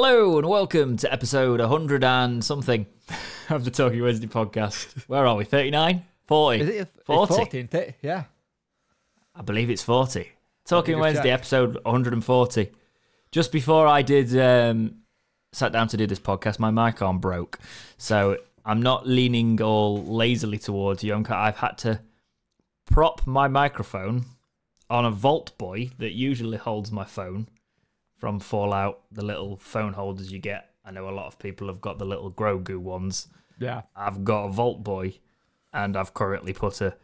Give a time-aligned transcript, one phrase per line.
[0.00, 2.86] Hello and welcome to episode 100 and something
[3.50, 5.08] of the Talking Wednesday podcast.
[5.08, 5.44] Where are we?
[5.44, 6.04] 39?
[6.28, 6.60] 40?
[6.60, 7.34] Is it it's 40?
[7.34, 7.94] 40, isn't it?
[8.00, 8.22] Yeah.
[9.34, 10.30] I believe it's 40.
[10.64, 11.40] Talking Wednesday, check.
[11.40, 12.70] episode 140.
[13.32, 14.98] Just before I did, um,
[15.50, 17.58] sat down to do this podcast, my mic arm broke.
[17.96, 21.12] So I'm not leaning all lazily towards you.
[21.28, 22.02] I've had to
[22.88, 24.26] prop my microphone
[24.88, 27.48] on a Vault Boy that usually holds my phone
[28.18, 30.70] from Fallout, the little phone holders you get.
[30.84, 33.28] I know a lot of people have got the little Grogu ones.
[33.58, 33.82] Yeah.
[33.96, 35.18] I've got a Vault Boy,
[35.72, 36.96] and I've currently put a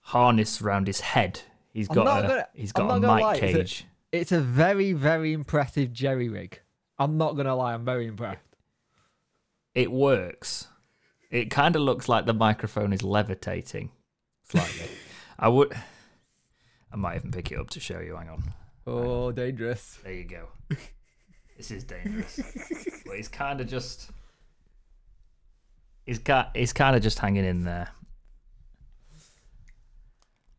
[0.00, 1.40] harness around his head.
[1.72, 3.84] He's got a gonna- he's got a mic lie, it's a- cage.
[4.12, 6.60] It's a very, very impressive jerry rig.
[6.98, 8.44] I'm not going to lie, I'm very impressed.
[9.74, 10.68] It works.
[11.30, 13.90] It kind of looks like the microphone is levitating
[14.42, 14.90] slightly.
[15.38, 15.72] I would.
[16.92, 18.16] I might even pick it up to show you.
[18.16, 18.52] Hang on.
[18.86, 19.98] Oh, dangerous.
[20.02, 20.48] There you go.
[21.56, 22.40] this is dangerous.
[23.06, 24.10] but he's kind of just.
[26.04, 26.56] He's got.
[26.56, 27.88] He's kind of just hanging in there.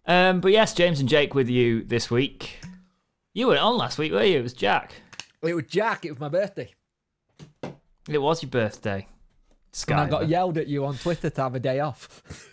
[0.06, 2.60] Um, but yes, James and Jake with you this week.
[3.34, 4.40] You weren't on last week, were you?
[4.40, 4.94] It was Jack.
[5.42, 6.74] It was Jack, it was my birthday.
[8.08, 9.08] It was your birthday.
[9.88, 12.50] And I got yelled at you on Twitter to have a day off.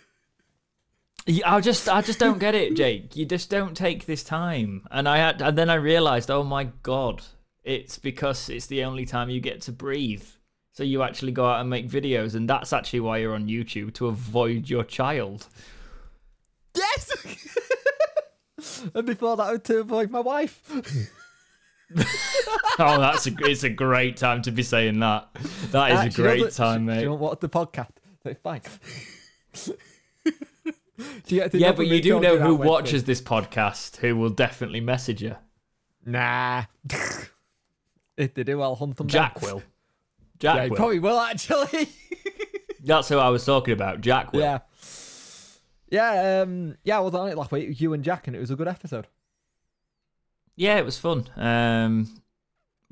[1.27, 3.15] Yeah, I just, I just don't get it, Jake.
[3.15, 6.65] You just don't take this time, and I had, and then I realised, oh my
[6.83, 7.21] god,
[7.63, 10.23] it's because it's the only time you get to breathe.
[10.73, 13.93] So you actually go out and make videos, and that's actually why you're on YouTube
[13.95, 15.47] to avoid your child.
[16.75, 17.11] Yes!
[18.95, 20.63] and before that, to avoid my wife.
[22.79, 25.27] oh, that's a, it's a great time to be saying that.
[25.71, 27.03] That is Uh, a great doesn't- time, she- She mate.
[27.05, 27.89] don't watch the podcast,
[28.25, 28.61] it's fine.
[31.27, 32.67] She gets Yeah, but you do know who out Wednesday.
[32.67, 35.35] watches this podcast, who will definitely message you.
[36.05, 36.63] Nah.
[38.17, 39.49] if they do, I'll hunt them Jack down.
[39.55, 39.63] will.
[40.39, 40.75] Jack Yeah, will.
[40.75, 41.89] probably will actually.
[42.83, 44.01] That's who I was talking about.
[44.01, 44.41] Jack will.
[44.41, 44.59] yeah.
[45.89, 48.49] Yeah, um, yeah, I was on it last week, you and Jack, and it was
[48.49, 49.07] a good episode.
[50.55, 51.27] Yeah, it was fun.
[51.35, 52.20] Um,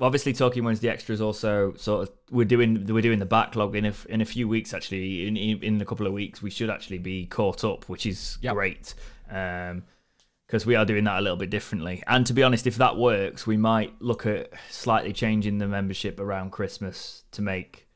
[0.00, 3.86] obviously, Talking Wednesday Extra is also sort of we're doing we're doing the backlog in
[3.86, 4.72] a, in a few weeks.
[4.74, 8.38] Actually, in in a couple of weeks, we should actually be caught up, which is
[8.42, 8.54] Yep.
[8.54, 8.94] great.
[9.30, 9.84] Um,
[10.46, 12.02] because we are doing that a little bit differently.
[12.08, 16.18] And to be honest, if that works, we might look at slightly changing the membership
[16.18, 17.86] around Christmas to make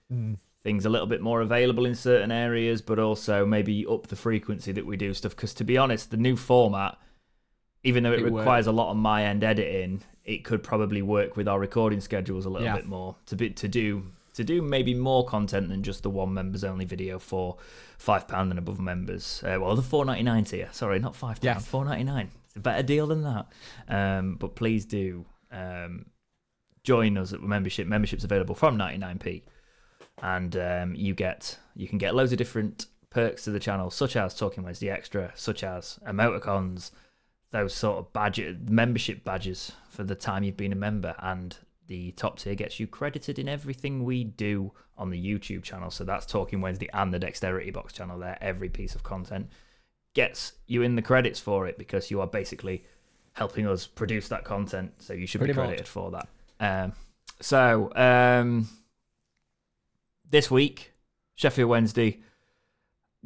[0.62, 4.70] things a little bit more available in certain areas, but also maybe up the frequency
[4.70, 5.34] that we do stuff.
[5.34, 6.96] Because to be honest, the new format,
[7.82, 11.36] even though it, It requires a lot of my end editing, it could probably work
[11.36, 12.76] with our recording schedules a little Yeah.
[12.76, 16.34] bit more to be to do to do maybe more content than just the one
[16.34, 17.56] members only video for
[17.98, 19.42] five pound and above members.
[19.44, 20.68] Uh, well, the four ninety nine tier.
[20.72, 21.64] Sorry, not five pound.
[21.64, 22.30] Four ninety nine.
[22.46, 23.46] It's a better deal than that.
[23.88, 26.06] Um, but please do um,
[26.82, 27.86] join us at membership.
[27.86, 29.44] Membership's available from ninety nine p
[30.22, 34.16] and um, you get you can get loads of different perks to the channel, such
[34.16, 36.90] as Talking Wednesday Extra, such as emoticons,
[37.54, 41.56] those sort of badge membership badges for the time you've been a member, and
[41.86, 45.88] the top tier gets you credited in everything we do on the YouTube channel.
[45.88, 48.18] So that's Talking Wednesday and the Dexterity Box channel.
[48.18, 49.50] There, every piece of content
[50.14, 52.84] gets you in the credits for it because you are basically
[53.34, 54.92] helping us produce that content.
[54.98, 56.28] So you should Pretty be credited for that.
[56.58, 56.92] Um,
[57.40, 58.68] so um,
[60.28, 60.92] this week,
[61.36, 62.18] Sheffield Wednesday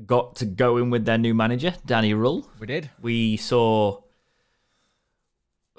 [0.05, 2.47] got to go in with their new manager, Danny Röhl.
[2.61, 2.91] We did.
[3.01, 4.03] We saw.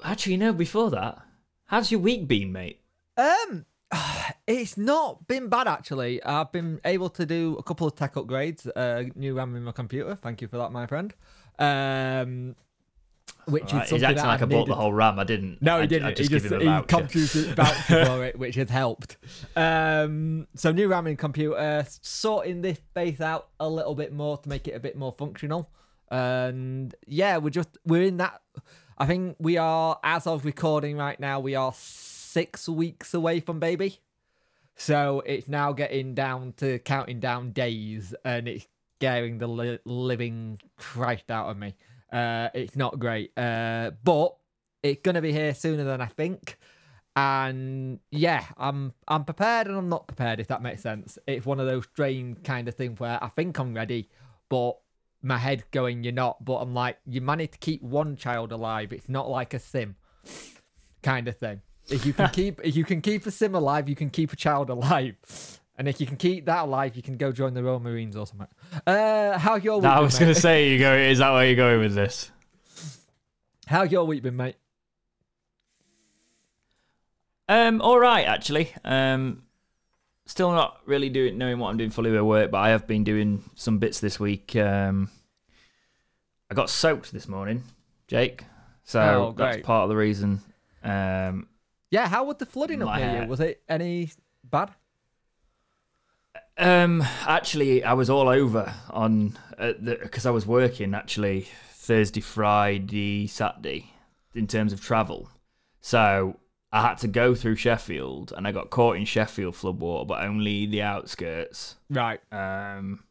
[0.04, 0.52] Actually, no.
[0.52, 1.18] Before that,
[1.66, 2.80] how's your week been, mate?
[3.16, 3.66] Um,
[4.46, 6.22] it's not been bad actually.
[6.22, 8.68] I've been able to do a couple of tech upgrades.
[8.74, 10.14] Uh, new RAM in my computer.
[10.14, 11.14] Thank you for that, my friend.
[11.58, 12.56] Um,
[13.46, 15.18] which Right, is he's something acting like I I've bought the whole RAM.
[15.18, 15.60] I didn't.
[15.62, 16.08] No, he didn't.
[16.08, 17.54] I just he just he voucher.
[17.54, 19.16] voucher for it, which has helped.
[19.56, 24.48] Um, so new RAM in computer, sorting this base out a little bit more to
[24.48, 25.70] make it a bit more functional.
[26.10, 28.40] And yeah, we're just we're in that.
[29.00, 31.40] I think we are as of recording right now.
[31.40, 33.98] We are six weeks away from baby.
[34.76, 38.68] So it's now getting down to counting down days, and it's
[38.98, 41.76] scaring the li- living Christ out of me.
[42.12, 44.36] Uh, it's not great, uh, but
[44.82, 46.58] it's gonna be here sooner than I think.
[47.16, 51.18] And yeah, I'm I'm prepared and I'm not prepared if that makes sense.
[51.26, 54.10] It's one of those strange kind of things where I think I'm ready,
[54.50, 54.76] but
[55.22, 56.44] my head going you're not.
[56.44, 58.92] But I'm like you managed to keep one child alive.
[58.92, 59.96] It's not like a sim
[61.02, 61.62] kind of thing.
[61.88, 64.36] If you can keep if you can keep a sim alive, you can keep a
[64.36, 65.16] child alive.
[65.76, 68.26] And if you can keep that alive, you can go join the Royal Marines or
[68.26, 68.48] something.
[68.86, 69.86] Uh, how's your week?
[69.86, 70.94] I was going to say, you go.
[70.94, 72.30] Is that where you're going with this?
[73.66, 74.56] How your week been, mate?
[77.48, 78.74] Um, all right, actually.
[78.84, 79.44] Um,
[80.30, 83.02] still not really doing knowing what I'm doing fully with work, but I have been
[83.02, 84.54] doing some bits this week.
[84.54, 85.10] Um,
[86.48, 87.64] I got soaked this morning,
[88.06, 88.44] Jake.
[88.84, 90.40] So Oh, that's part of the reason.
[90.84, 91.48] Um,
[91.90, 93.22] Yeah, how was the flooding up My near hair.
[93.24, 93.28] you?
[93.28, 94.12] Was it any
[94.44, 94.70] bad?
[96.56, 99.36] Um, actually, I was all over on
[99.82, 103.92] because I was working actually Thursday, Friday, Saturday
[104.34, 105.28] in terms of travel.
[105.80, 106.36] So
[106.72, 110.66] I had to go through Sheffield, and I got caught in Sheffield floodwater, but only
[110.66, 111.76] the outskirts.
[111.88, 112.20] Right.
[112.32, 113.02] Um,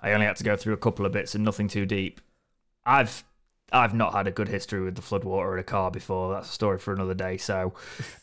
[0.00, 2.20] I only had to go through a couple of bits and nothing too deep.
[2.84, 3.24] I've
[3.72, 6.32] I've not had a good history with the floodwater in a car before.
[6.32, 7.36] That's a story for another day.
[7.36, 7.74] So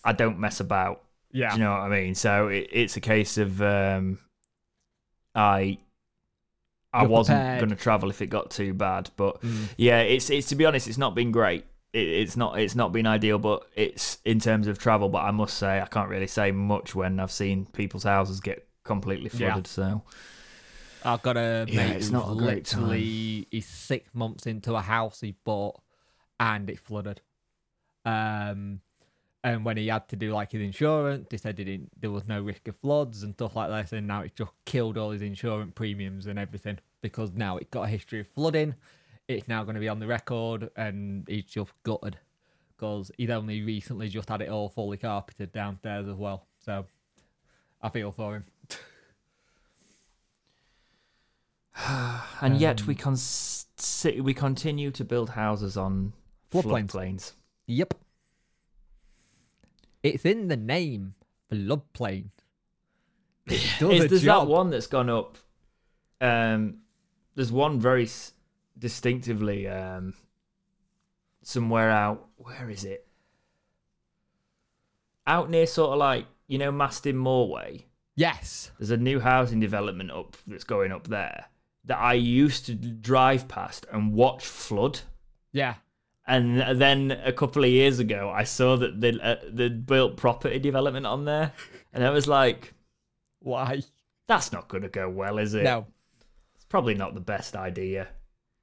[0.05, 1.01] I don't mess about.
[1.33, 1.49] Yeah.
[1.49, 2.15] Do you know what I mean?
[2.15, 4.19] So it, it's a case of um,
[5.35, 5.79] I
[6.93, 9.69] I You're wasn't going to travel if it got too bad, but Mm.
[9.77, 11.65] yeah, it's it's to be honest, it's not been great.
[11.93, 15.09] It, it's not it's not been ideal, but it's in terms of travel.
[15.09, 18.67] But I must say, I can't really say much when I've seen people's houses get
[18.83, 19.59] completely Yeah.
[19.59, 19.67] flooded.
[19.67, 20.03] So
[21.01, 23.11] I've got a Yeah, mate it's who's not a great time.
[23.11, 25.81] literally he's six months into a house he bought
[26.39, 27.21] and it flooded.
[28.05, 28.81] Um
[29.43, 32.27] and when he had to do like his insurance, they said he didn't, there was
[32.27, 33.93] no risk of floods and stuff like that.
[33.97, 37.83] And now it's just killed all his insurance premiums and everything because now it got
[37.83, 38.75] a history of flooding.
[39.27, 42.17] It's now going to be on the record and he's just gutted
[42.75, 46.45] because he'd only recently just had it all fully carpeted downstairs as well.
[46.59, 46.85] So
[47.81, 48.43] I feel for him.
[52.41, 56.13] and yet Um, we con- si- we continue to build houses on
[56.51, 56.91] Floodplains.
[56.91, 57.31] floodplains.
[57.67, 57.93] Yep.
[60.03, 61.15] It's in the name,
[61.51, 62.25] floodplain.
[63.47, 64.47] It does Is there's job.
[64.47, 65.37] that one that's gone up?
[66.21, 66.79] Um,
[67.35, 68.33] there's one very s-
[68.77, 70.13] distinctively um,
[71.41, 72.27] somewhere out.
[72.37, 73.07] Where is it?
[75.25, 77.83] Out near sort of like you know Maston Moorway.
[78.15, 78.71] Yes.
[78.77, 81.45] There's a new housing development up that's going up there
[81.85, 84.99] that I used to drive past and watch flood.
[85.51, 85.75] Yeah.
[86.25, 90.57] And then a couple of years ago, I saw that they uh, they built property
[90.57, 91.51] development on there,
[91.91, 92.73] and I was like,
[93.39, 93.81] Why?
[94.27, 95.85] "That's not going to go well, is it?" No.
[96.55, 98.07] It's probably not the best idea.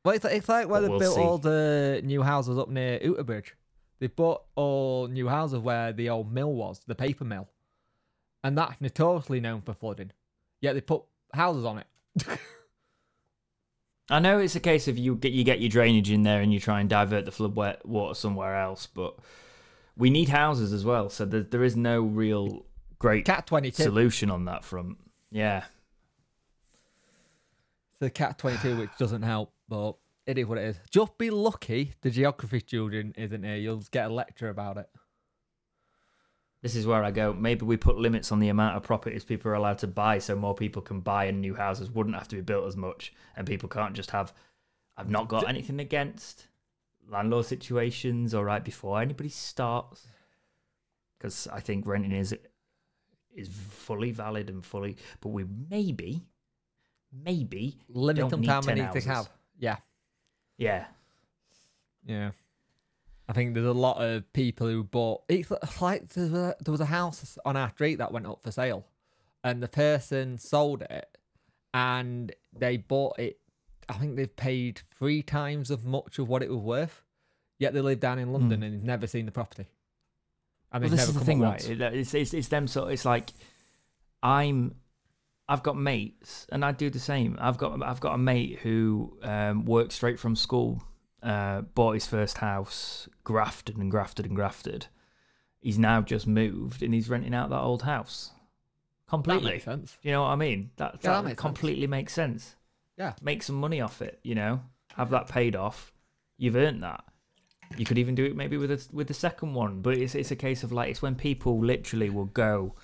[0.04, 1.20] Well, it's, it's like where But they we'll built see.
[1.20, 3.50] all the new houses up near Oughtibridge.
[3.98, 7.48] They bought all new houses where the old mill was, the paper mill.
[8.42, 10.12] And that's notoriously known for flooding.
[10.62, 11.02] Yet they put
[11.34, 11.86] houses on it.
[14.10, 16.52] I know it's a case of you get you get your drainage in there and
[16.52, 19.16] you try and divert the flood wa- water somewhere else, but
[19.96, 21.08] we need houses as well.
[21.10, 22.64] So there, there is no real
[22.98, 23.82] great Cat 22.
[23.82, 24.96] solution on that front.
[25.30, 25.64] Yeah,
[28.00, 29.94] the cat 22 which doesn't help but
[30.26, 34.10] it is what it is just be lucky the geography student isn't here you'll get
[34.10, 34.90] a lecture about it
[36.62, 37.32] this is where I go.
[37.32, 40.36] Maybe we put limits on the amount of properties people are allowed to buy, so
[40.36, 43.46] more people can buy and new houses wouldn't have to be built as much, and
[43.46, 44.34] people can't just have.
[44.96, 46.48] I've not got anything against
[47.08, 48.34] landlord situations.
[48.34, 50.06] All right, before anybody starts,
[51.18, 52.36] because I think renting is
[53.34, 56.26] is fully valid and fully, but we maybe,
[57.10, 59.76] maybe, limit need how many to have yeah
[60.58, 60.86] yeah,
[62.04, 62.30] yeah
[63.28, 66.72] i think there's a lot of people who bought it's like there was a, there
[66.72, 68.84] was a house on our street that went up for sale
[69.44, 71.16] and the person sold it
[71.72, 73.38] and they bought it
[73.88, 77.04] i think they've paid three times as much of what it was worth
[77.58, 78.64] yet they live down in london hmm.
[78.64, 79.66] and they've never seen the property
[80.72, 80.82] and.
[80.82, 81.94] Well, this never is the come thing, right?
[81.94, 82.92] It's, it's it's them sort.
[82.92, 83.30] It's like
[84.22, 84.74] I'm.
[85.50, 87.36] I've got mates, and I do the same.
[87.40, 90.82] I've got I've got a mate who um, worked straight from school,
[91.24, 94.86] uh, bought his first house, grafted and grafted and grafted.
[95.60, 98.30] He's now just moved, and he's renting out that old house
[99.06, 99.50] that completely.
[99.50, 100.70] makes sense You know what I mean?
[100.76, 101.40] That, Yeah, that that makes sense.
[101.40, 102.54] completely makes sense.
[102.96, 103.14] Yeah.
[103.20, 104.62] Make some money off it, you know?
[104.96, 105.92] Have that paid off.
[106.38, 107.02] You've earned that.
[107.76, 110.30] You could even do it maybe with a, with the second one, but it's it's
[110.30, 112.74] a case of like it's when people literally will go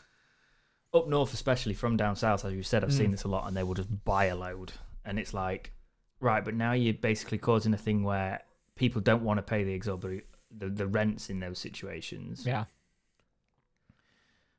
[0.97, 3.13] up north especially from down south as you said I've seen Mm.
[3.13, 4.73] this a lot and they will just buy a load
[5.05, 5.73] and it's like
[6.21, 8.43] right but now you're basically causing a thing where
[8.77, 12.65] people don't want to pay the exorbitant the, the rents in those situations yeah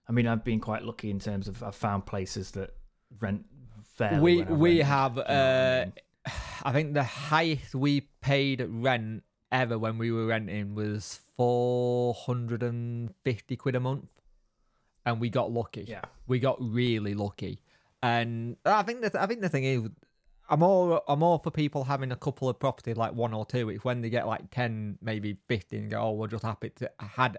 [0.10, 2.74] I mean, I've been quite lucky in terms of I've found places that
[3.20, 3.44] rent
[3.98, 4.22] fairly.
[4.22, 5.94] we we rented, have do you know what I uh mean?
[6.63, 13.75] I think the highest we paid rent ever when we were renting was 450 quid
[13.75, 14.10] a month
[15.06, 17.62] and we got lucky yeah, we got really lucky
[18.03, 19.88] and i think the, i think the thing is
[20.50, 23.69] i'm all i'm all for people having a couple of property like one or two
[23.69, 26.89] it's when they get like 10 maybe 15 and go oh we're just happy to
[27.00, 27.38] had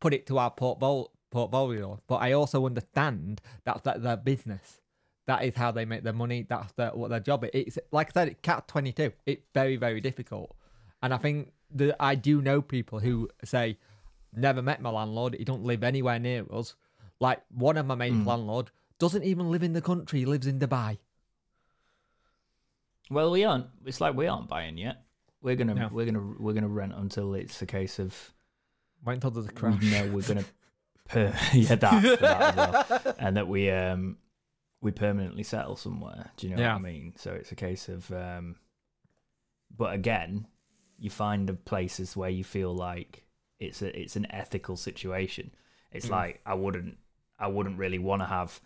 [0.00, 1.08] put it to our portfolio.
[1.30, 4.80] Portfolio, but I also understand that's that their business.
[5.26, 6.46] That is how they make their money.
[6.48, 7.50] That's their, what their job is.
[7.52, 9.12] It's like I said, cat twenty two.
[9.26, 10.56] It's very very difficult,
[11.02, 13.76] and I think that I do know people who say,
[14.34, 15.34] "Never met my landlord.
[15.34, 16.74] He don't live anywhere near us."
[17.20, 20.20] Like one of my mates' landlord doesn't even live in the country.
[20.20, 20.98] He lives in Dubai.
[23.10, 23.66] Well, we aren't.
[23.86, 25.02] It's like we aren't buying yet.
[25.40, 25.88] We're gonna No.
[25.90, 28.34] we're gonna we're gonna rent until it's a case of
[29.04, 29.82] Wait until there's a we crash.
[29.82, 30.44] know we're gonna
[31.08, 33.14] per yeah that, that as well.
[33.18, 34.18] and that we um
[34.80, 36.30] we permanently settle somewhere.
[36.36, 36.72] Do you know Yeah.
[36.74, 37.14] what I mean?
[37.16, 38.56] So it's a case of um
[39.74, 40.46] but again,
[40.98, 43.24] you find the places where you feel like
[43.60, 45.52] it's a it's an ethical situation.
[45.92, 46.10] It's Mm.
[46.10, 46.98] like I wouldn't
[47.38, 48.60] I wouldn't really want to have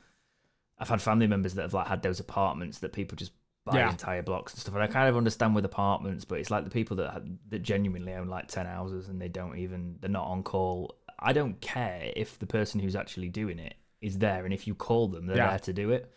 [0.79, 3.33] I've had family members that have like had those apartments that people just
[3.65, 3.91] buy Yeah.
[3.91, 4.75] entire blocks and stuff.
[4.75, 7.61] And I kind of understand with apartments, but it's like the people that ha- that
[7.63, 10.97] genuinely own like ten houses and they don't even they're not on call.
[11.19, 14.75] I don't care if the person who's actually doing it is there, and if you
[14.75, 15.51] call them, they're Yeah.
[15.51, 16.11] there to do it.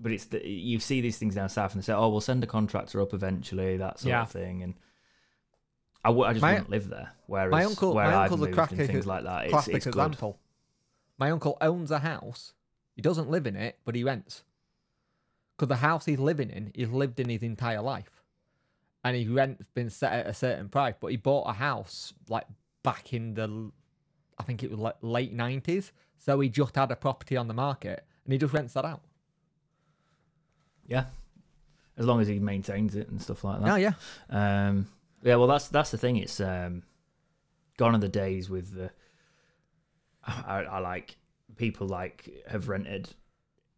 [0.00, 2.42] But it's the, you see these things down south, and they say, "Oh, we'll send
[2.42, 4.22] a contractor up eventually," that sort Yeah.
[4.22, 4.62] of thing.
[4.62, 4.74] And
[6.02, 7.12] I, w- I just My- wouldn't live there.
[7.26, 9.74] Whereas my uncle, where my I've uncle's a moved and things like that, it's, classic
[9.74, 9.90] it's good.
[9.90, 10.38] example.
[11.18, 12.54] My uncle owns a house.
[12.96, 14.44] He doesn't live in it, but he rents.
[15.56, 18.22] Because the house he's living in, he's lived in his entire life,
[19.04, 20.94] and his rent's been set at a certain price.
[21.00, 22.46] But he bought a house like
[22.82, 23.70] back in the,
[24.38, 25.92] I think it was like late nineties.
[26.18, 29.02] So he just had a property on the market, and he just rents that out.
[30.86, 31.04] Yeah,
[31.96, 33.70] as long as he maintains it and stuff like that.
[33.70, 33.92] Oh yeah,
[34.28, 34.88] Um,
[35.22, 36.16] yeah, well, that's that's the thing.
[36.16, 36.82] It's um,
[37.76, 38.90] gone are the days with the.
[40.26, 41.16] I, I like
[41.56, 43.08] people like have rented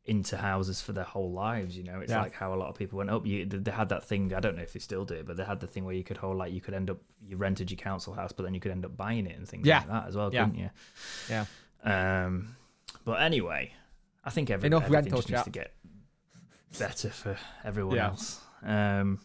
[0.05, 1.76] into houses for their whole lives.
[1.76, 2.23] You know, it's Yeah.
[2.23, 3.26] like how a lot of people went up.
[3.26, 4.33] You they had that thing.
[4.33, 6.05] I don't know if they still do, it, but they had the thing where you
[6.05, 8.61] could hold like you could end up you rented your council house, but then you
[8.61, 9.79] could end up buying it and things Yeah.
[9.81, 10.45] like that as well, Yeah.
[10.45, 10.71] couldn't you?
[11.29, 11.45] yeah.
[11.83, 12.57] Um,
[13.05, 13.73] but anyway,
[14.25, 15.75] I think every, Enough everything just needs to get
[16.79, 18.07] better for everyone Yeah.
[18.09, 18.41] else.
[18.62, 19.21] Um,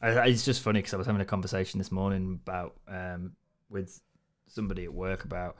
[0.00, 3.36] I- it's just funny because I was having a conversation this morning about um,
[3.70, 4.00] with
[4.46, 5.56] somebody at work about,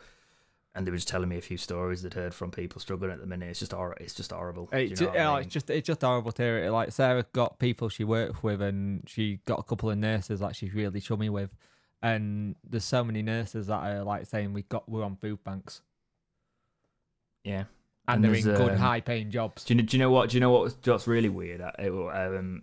[0.75, 3.21] and they were just telling me a few stories they'd heard from people struggling at
[3.21, 3.49] the minute.
[3.50, 4.66] It's just hor- it's just horrible.
[4.73, 5.43] Do you It's, know ju- what I oh, mean?
[5.45, 6.71] it's just it's just horrible to hear it.
[6.71, 10.57] Like Sarah got people she works with, and she got a couple of nurses that
[10.57, 11.50] she's really chummy with,
[12.02, 15.83] and there's so many nurses that are like saying we got we're on food banks,
[17.45, 17.64] yeah.
[18.09, 19.64] and, And they're in good um, high paying jobs.
[19.64, 20.31] Do you, know, do you know what?
[20.31, 20.75] Do you know what?
[20.85, 21.61] What's really weird?
[21.61, 22.62] Uh, It, um,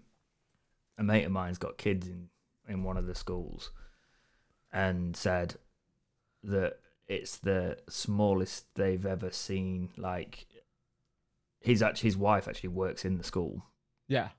[0.97, 2.29] a mate of mine's got kids in
[2.67, 3.71] in one of the schools,
[4.71, 5.55] and said
[6.43, 6.77] that
[7.11, 9.89] it's the smallest they've ever seen.
[9.97, 10.47] Like,
[11.59, 13.63] his actually his wife actually works in the school,
[14.07, 14.29] Yeah,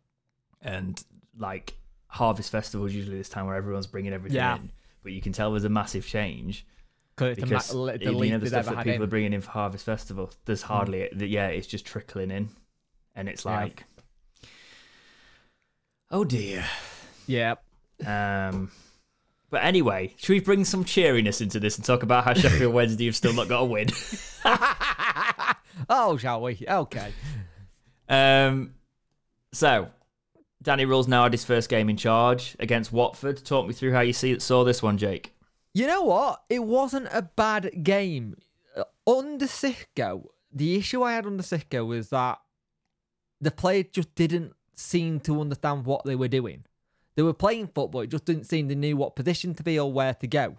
[0.60, 1.02] and
[1.36, 1.76] like
[2.08, 4.56] Harvest Festival is usually this time where everyone's bringing everything Yeah.
[4.56, 4.70] in,
[5.02, 6.66] but you can tell there's a massive change
[7.16, 9.84] because the, ma- the you know the stuff that people are bringing in for Harvest
[9.84, 10.30] Festival.
[10.46, 12.48] There's hardly yeah, it's just trickling in,
[13.14, 13.56] and it's Yeah.
[13.60, 13.84] like,
[16.10, 16.64] oh dear.
[17.26, 17.54] Yeah,
[18.04, 18.72] Um,
[19.52, 23.04] but anyway, should we bring some cheeriness into this and talk about how Sheffield Wednesday
[23.04, 23.88] have still not got a win?
[25.90, 26.64] oh, shall we?
[26.66, 27.12] Okay.
[28.08, 28.72] Um,
[29.52, 29.90] so
[30.62, 33.44] Danny Röhl's now had his first game in charge against Watford.
[33.44, 35.34] Talk me through how you see saw this one, Jake.
[35.74, 36.44] You know what?
[36.48, 38.38] It wasn't a bad game.
[38.74, 42.38] Uh, Under Xisco, the issue I had under Xisco was that
[43.38, 46.64] the players just didn't seem to understand what they were doing.
[47.14, 49.92] They were playing football, it just didn't seem they knew what position to be or
[49.92, 50.58] where to go.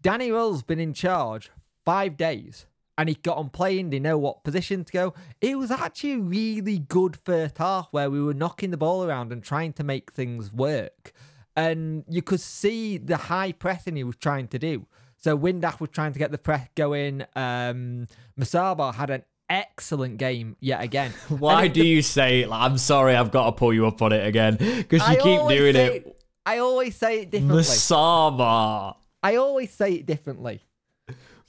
[0.00, 1.50] Danny Röhl's been in charge
[1.84, 2.66] five days
[2.96, 5.14] and he got on playing, they know what position to go.
[5.40, 9.32] It was actually a really good first half where we were knocking the ball around
[9.32, 11.12] and trying to make things work.
[11.56, 14.86] And you could see the high pressing he was trying to do.
[15.16, 17.22] So Windass was trying to get the press going.
[17.34, 18.06] Um,
[18.38, 21.12] Masaba had an excellent game yet again.
[21.28, 22.46] Why do you say?
[22.46, 25.16] like, I'm sorry, I've got to pull you up on it again because you I
[25.16, 26.22] keep doing say it.
[26.46, 27.62] I always say it differently.
[27.62, 30.62] Musaba, I always say it differently.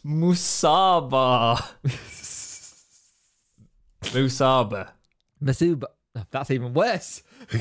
[0.06, 1.62] Musaba,
[4.04, 4.90] Musaba.
[5.44, 5.86] Masuba.
[6.32, 7.24] That's even worse.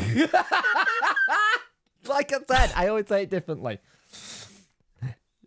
[2.07, 3.79] like I said, I always say it differently.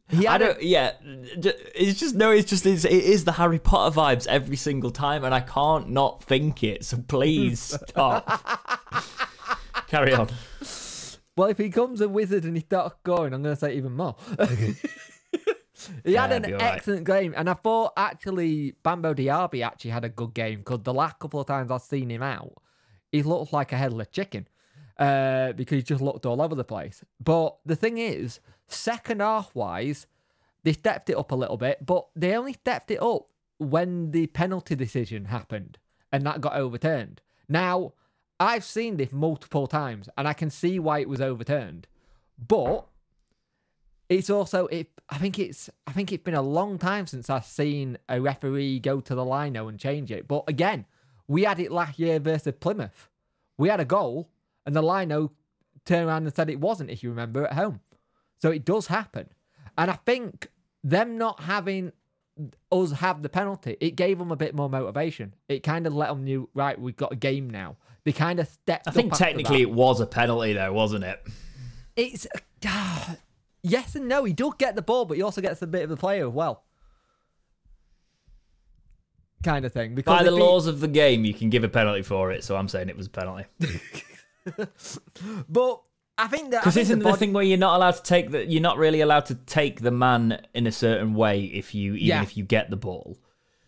[0.09, 0.61] He I had don't.
[0.63, 2.31] Yeah, it's just no.
[2.31, 5.89] It's just it's, it is the Harry Potter vibes every single time, and I can't
[5.89, 6.85] not think it.
[6.85, 8.25] So please stop.
[9.87, 10.29] Carry on.
[11.35, 13.93] well, if he becomes a wizard and he starts going, I'm going to say even
[13.93, 14.15] more.
[16.05, 16.75] he had an be all right.
[16.75, 20.93] excellent game, and I thought actually Bambo Diaby actually had a good game because the
[20.93, 22.53] last couple of times I've seen him out,
[23.11, 24.47] he looked like a headless chicken
[24.97, 27.03] uh, because he just looked all over the place.
[27.19, 30.07] But the thing is, second half wise,
[30.63, 34.27] they stepped it up a little bit, but they only stepped it up when the
[34.27, 35.77] penalty decision happened
[36.11, 37.21] and that got overturned.
[37.49, 37.93] Now,
[38.39, 41.87] I've seen this multiple times and I can see why it was overturned.
[42.37, 42.85] But
[44.09, 47.45] it's also it I think it's I think it's been a long time since I've
[47.45, 50.27] seen a referee go to the lino and change it.
[50.27, 50.85] But again,
[51.27, 53.09] we had it last year versus Plymouth.
[53.57, 54.29] We had a goal
[54.65, 55.31] and the lino
[55.85, 57.79] turned around and said it wasn't, if you remember, at home.
[58.39, 59.29] So it does happen.
[59.77, 60.49] And I think
[60.83, 61.91] them not having
[62.71, 65.33] us have the penalty, it gave them a bit more motivation.
[65.47, 67.77] It kind of let them know, right, we've got a game now.
[68.03, 69.69] They kind of stepped I think technically that.
[69.69, 71.21] it was a penalty, though, wasn't it?
[71.95, 72.25] It's
[72.65, 73.17] ah,
[73.63, 74.23] yes and no.
[74.23, 76.33] He does get the ball, but he also gets a bit of the player as
[76.33, 76.63] well.
[79.43, 79.93] Kind of thing.
[79.93, 82.55] Because By the laws of the game, you can give a penalty for it, so
[82.55, 83.45] I'm saying it was a penalty.
[85.49, 85.81] but
[86.19, 88.45] I think that Because isn't the the thing where you're not allowed to take the
[88.45, 92.07] you're not really allowed to take the man in a certain way if you even
[92.07, 92.23] Yeah.
[92.23, 93.17] if you get the ball.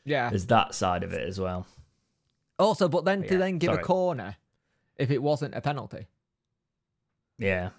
[0.06, 0.30] yeah.
[0.30, 1.68] There's that side of it as well.
[2.58, 4.36] Also, but then to Yeah, then give a corner
[4.98, 6.08] if it wasn't a penalty,
[7.38, 7.70] Yeah.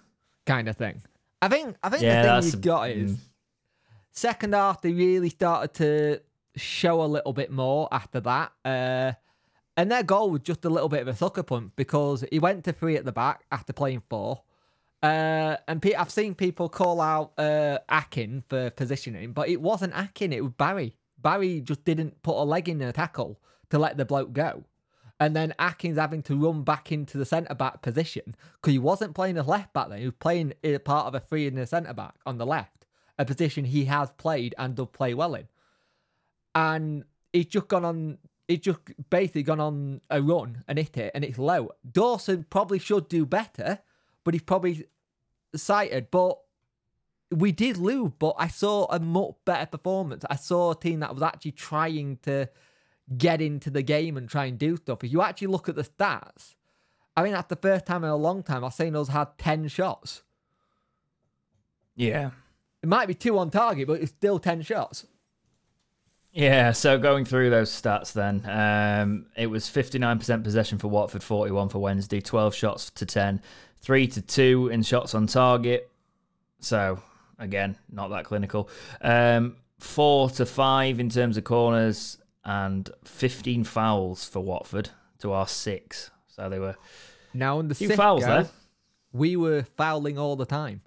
[0.45, 1.01] kind of thing.
[1.41, 3.19] I think I think Yeah, the thing you've got is mm.
[4.11, 6.21] second half they really started to
[6.55, 8.51] show a little bit more after that.
[8.63, 9.13] Uh,
[9.77, 12.63] and their goal was just a little bit of a sucker punch because he went
[12.65, 14.43] to three at the back after playing four.
[15.01, 19.93] Uh, and pe- I've seen people call out uh, Akin for positioning, but it wasn't
[19.95, 20.95] Akin, it was Barry.
[21.17, 23.39] Barry just didn't put a leg in a tackle
[23.69, 24.65] to let the bloke go.
[25.19, 29.13] And then Akin's having to run back into the centre back position because he wasn't
[29.13, 29.99] playing as left back then.
[29.99, 32.85] He was playing a part of a three in the centre back on the left,
[33.19, 35.47] a position he has played and does play well in.
[36.55, 37.03] And
[37.33, 38.17] he's just gone on,
[38.47, 38.79] he's just
[39.11, 41.69] basically gone on a run and hit it, and it's low.
[41.89, 43.79] Dawson probably should do better,
[44.23, 44.85] but he's probably
[45.55, 46.07] sighted.
[46.11, 46.37] But
[47.31, 50.25] we did lose, but I saw a much better performance.
[50.29, 52.49] I saw a team that was actually trying to
[53.17, 55.03] get into the game and try and do stuff.
[55.03, 56.55] If you actually look at the stats,
[57.15, 59.67] I mean, that's the first time in a long time I've seen us had 10
[59.67, 60.23] shots.
[61.95, 62.31] Yeah.
[62.81, 65.05] It might be two on target, but it's still 10 shots.
[66.33, 71.67] Yeah, so going through those stats then, um, it was 59% possession for Watford, 41
[71.67, 73.41] for Wednesday, 12 shots to 10,
[73.81, 75.89] 3 to 2 in shots on target.
[76.59, 77.01] So,
[77.39, 78.69] again, not that clinical.
[79.01, 84.89] Um, 4 to 5 in terms of corners, and 15 fouls for Watford
[85.19, 86.11] to our 6.
[86.27, 86.75] So they were
[87.33, 88.49] Now, in the few fouls go, there.
[89.13, 90.81] we were fouling all the time.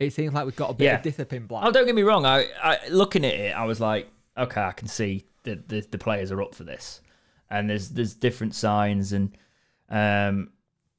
[0.00, 0.96] It seems like we've got a bit Yeah.
[0.96, 1.64] of discipline black.
[1.64, 2.26] Oh, don't get me wrong.
[2.26, 5.98] I, I looking at it, I was like, okay, I can see that the, the
[5.98, 7.00] players are up for this,
[7.50, 9.36] and there's there's different signs, and
[9.88, 10.50] um,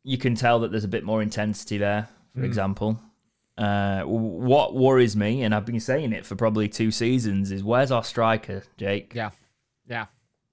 [0.06, 2.08] you can tell that there's a bit more intensity there.
[2.36, 2.46] For Mm.
[2.46, 3.00] example,
[3.58, 7.92] uh, what worries me, and I've been saying it for probably two seasons, is where's
[7.92, 9.14] our striker, Jake?
[9.16, 9.32] Yeah.
[9.88, 10.06] Yeah.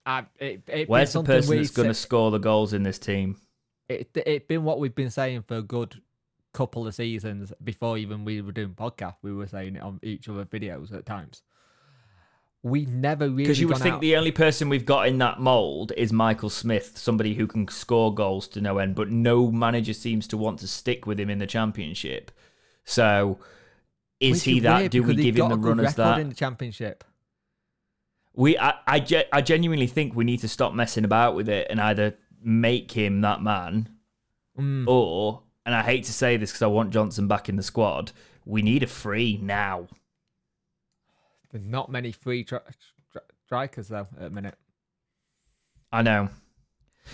[0.06, 3.36] I, it, it Where's the person that's going to score the goals in this team?
[3.88, 6.00] it it been what we've been saying for a good
[6.54, 9.16] couple of seasons before even we were doing podcast.
[9.22, 11.42] We were saying it on each other videos at times.
[12.64, 15.40] We never really Because you would think out- the only person we've got in that
[15.40, 19.92] mould is Michael Smith, somebody who can score goals to no end, but no manager
[19.92, 22.30] seems to want to stick with him in the championship.
[22.84, 23.38] So
[24.20, 24.78] is Which he that?
[24.78, 26.20] weird Do we give him the run as that?
[26.20, 27.02] in the championship?
[28.34, 31.66] We, I, I, ge- I genuinely think we need to stop messing about with it
[31.68, 33.88] and either make him that man,
[34.58, 34.86] Mm.
[34.86, 38.12] or, and I hate to say this because I want Johnson back in the squad,
[38.44, 39.88] we need a free now.
[41.52, 42.60] There's not many free tri-
[43.12, 44.56] tri- strikers though at the minute.
[45.92, 46.30] I know.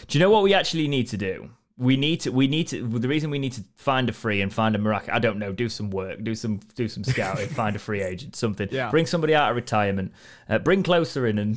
[0.07, 1.51] Do you know what we actually need to do?
[1.77, 2.31] We need to.
[2.31, 2.87] We need to.
[2.87, 5.13] The reason we need to find a free and find a miracle.
[5.13, 5.53] I don't know.
[5.53, 6.23] Do some work.
[6.25, 6.61] Do some.
[6.75, 7.49] Do some scouting.
[7.49, 8.35] find a free agent.
[8.35, 8.69] Something.
[8.71, 8.91] Yeah.
[8.91, 10.13] Bring somebody out of retirement.
[10.49, 11.57] Uh, bring closer in and.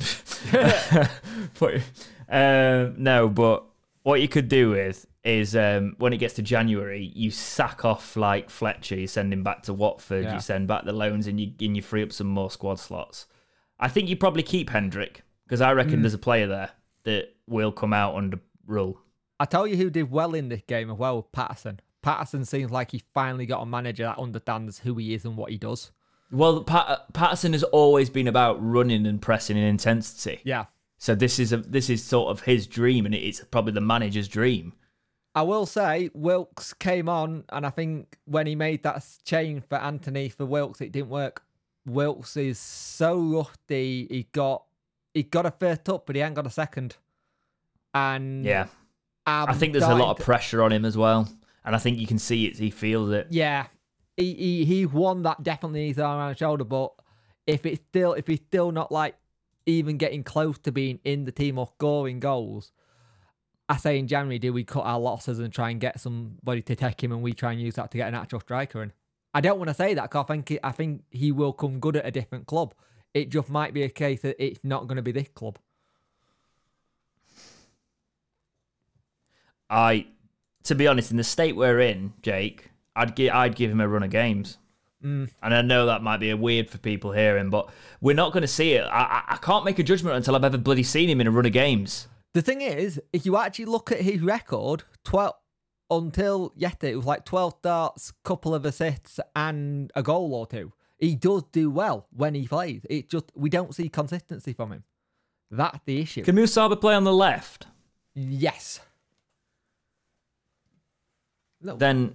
[1.54, 1.82] put,
[2.28, 3.64] um, no, but
[4.02, 8.16] what you could do with is um, when it gets to January, you sack off
[8.16, 8.96] like Fletcher.
[8.96, 10.24] You send him back to Watford.
[10.24, 10.34] Yeah.
[10.34, 13.26] You send back the loans, and you and you free up some more squad slots.
[13.78, 16.02] I think you probably keep Hendrick because I reckon Mm.
[16.02, 16.70] there's a player there
[17.04, 18.38] that will come out under
[18.68, 18.96] Röhl.
[19.40, 21.80] I tell you who did well in this game as well, Paterson.
[22.00, 25.50] Paterson seems like he finally got a manager that understands who he is and what
[25.50, 25.90] he does.
[26.30, 30.40] Well, Pat- Paterson has always been about running and pressing and intensity.
[30.44, 30.66] Yeah.
[31.02, 34.28] So this is a this is sort of his dream, and it's probably the manager's
[34.28, 34.72] dream.
[35.34, 39.78] I will say Wilks came on, and I think when he made that change for
[39.78, 41.42] Anthony for Wilks, it didn't work.
[41.86, 44.06] Wilks is so rusty.
[44.08, 44.62] He got
[45.12, 46.94] he got a first up, but he ain't got a second.
[47.92, 48.68] And Yeah,
[49.26, 51.28] I'm I think there's a lot of pressure on him as well,
[51.64, 52.58] and I think you can see it.
[52.58, 53.26] He feels it.
[53.28, 53.66] yeah.
[54.16, 56.92] He, he he won that definitely He's around the shoulder, but
[57.44, 59.16] if it's still if he's still not like
[59.66, 62.72] even getting close to being in the team or scoring goals,
[63.68, 66.76] I say in January, do we cut our losses and try and get somebody to
[66.76, 68.92] take him, and we try and use that to get an actual striker in?
[69.34, 71.96] I don't want to say that because I think I think he will come good
[71.96, 72.74] at a different club.
[73.14, 75.58] It just might be a case that it's not going to be this club.
[79.70, 80.06] I,
[80.64, 83.88] to be honest, in the state we're in, Jake, I'd give I'd give him a
[83.88, 84.58] run of games.
[85.04, 85.30] Mm.
[85.42, 87.68] And I know that might be weird for people hearing, but
[88.00, 88.84] we're not going to see it.
[88.84, 91.44] I, I, can't make a judgment until I've ever bloody seen him in a run
[91.44, 92.06] of games.
[92.34, 95.34] The thing is, if you actually look at his record, twelve
[95.90, 100.72] until yesterday, it was like twelve starts, couple of assists, and a goal or two.
[100.98, 102.86] He does do well when he plays.
[102.88, 104.84] It just we don't see consistency from him.
[105.50, 106.22] That's the issue.
[106.22, 107.66] Can Musaba play on the left?
[108.14, 108.80] yes.
[111.60, 112.14] No, Then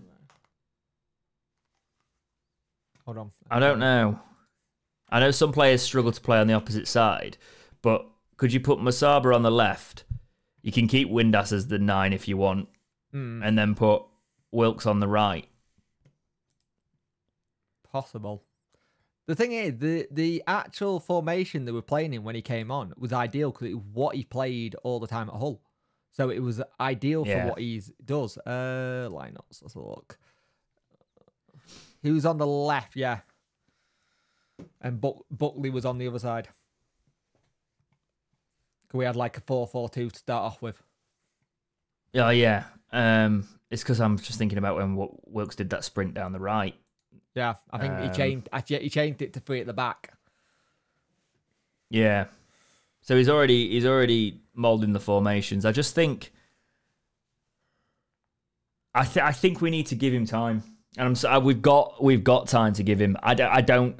[3.07, 3.31] hold on.
[3.49, 4.19] I don't know.
[5.09, 7.37] I know some players struggle to play on the opposite side,
[7.81, 10.03] but could you put Masaba on the left?
[10.61, 12.67] You can keep Windass as the nine if you want,
[13.11, 14.03] Hmm, and then put
[14.51, 15.47] Wilks on the right.
[17.91, 18.43] possible.
[19.27, 22.93] The thing is, the the actual formation they were playing in when he came on
[22.97, 25.61] was ideal because it was what he played all the time at Hull.
[26.11, 28.37] So it was ideal for what he does.
[28.39, 29.61] Uh, lineups.
[29.61, 30.17] Let's have a look.
[32.03, 33.19] He was on the left, yeah,
[34.81, 36.47] and Buck, Buckley was on the other side.
[38.93, 40.81] We had like a four-four-two to start off with.
[42.15, 46.13] Oh yeah, um, it's because I'm just thinking about when Wil- Wilks did that sprint
[46.13, 46.75] down the right.
[47.35, 48.49] Yeah, I think he Um, changed.
[48.53, 50.13] Actually, he changed it to three at the back.
[51.89, 52.25] Yeah.
[53.01, 55.65] So he's already he's already molding the formations.
[55.65, 56.31] I just think
[58.95, 60.63] I th- I think we need to give him time.
[60.97, 63.15] And I'm so, uh, we've got we've got time to give him.
[63.21, 63.99] I don't, I don't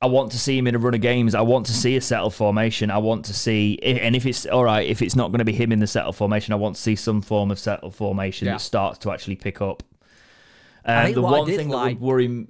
[0.00, 1.34] I want to see him in a run of games.
[1.34, 2.90] I want to see a settled formation.
[2.90, 5.52] I want to see and if it's all right, if it's not going to be
[5.52, 8.54] him in the settled formation, I want to see some form of settled formation Yeah.
[8.54, 9.82] that starts to actually pick up.
[10.84, 12.46] Um, the one thing like- that would worry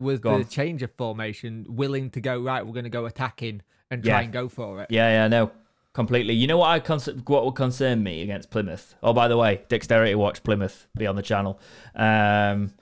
[0.00, 0.48] was Go the on.
[0.48, 2.64] change of formation, willing to go right.
[2.66, 4.24] We're going to go attacking and try Yeah.
[4.24, 4.88] and go for it.
[4.90, 5.50] Yeah, yeah, no,
[5.96, 6.34] completely.
[6.34, 8.94] You know what I con- what would concern me against Plymouth?
[9.02, 11.58] Oh, by the way, Dexterity Watch Plymouth be on the channel.
[11.94, 12.74] Um,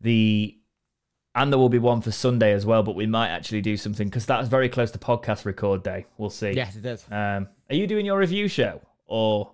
[0.00, 0.56] the
[1.34, 4.08] and there will be one for Sunday as well, but we might actually do something
[4.08, 6.06] because that's very close to podcast record day.
[6.16, 6.52] We'll see.
[6.52, 7.04] Yes, it is.
[7.10, 9.52] Um, are you doing your review show or?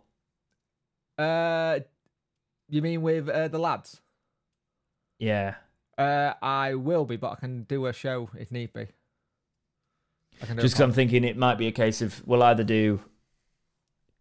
[1.17, 1.81] Uh,
[2.69, 4.03] you mean with uh, the lads?
[5.19, 5.55] Yeah.
[5.97, 8.89] Uh, I will be, but I can do a show if need be.
[10.43, 12.43] I can do a Just because I'm thinking it might be a case of we'll
[12.43, 13.01] either do.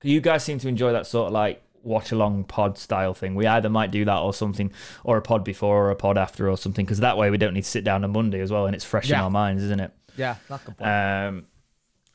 [0.03, 3.35] You guys seem to enjoy that sort of like watch along pod style thing.
[3.35, 4.71] We either might do that or something,
[5.03, 7.53] or a pod before or a pod after or something, because that way we don't
[7.53, 9.79] need to sit down on Monday as well, and it's fresh in our minds, isn't
[9.79, 9.91] it?
[10.17, 10.89] yeah, that's the point.
[10.89, 11.45] Um,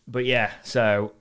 [0.06, 1.12] but yeah, so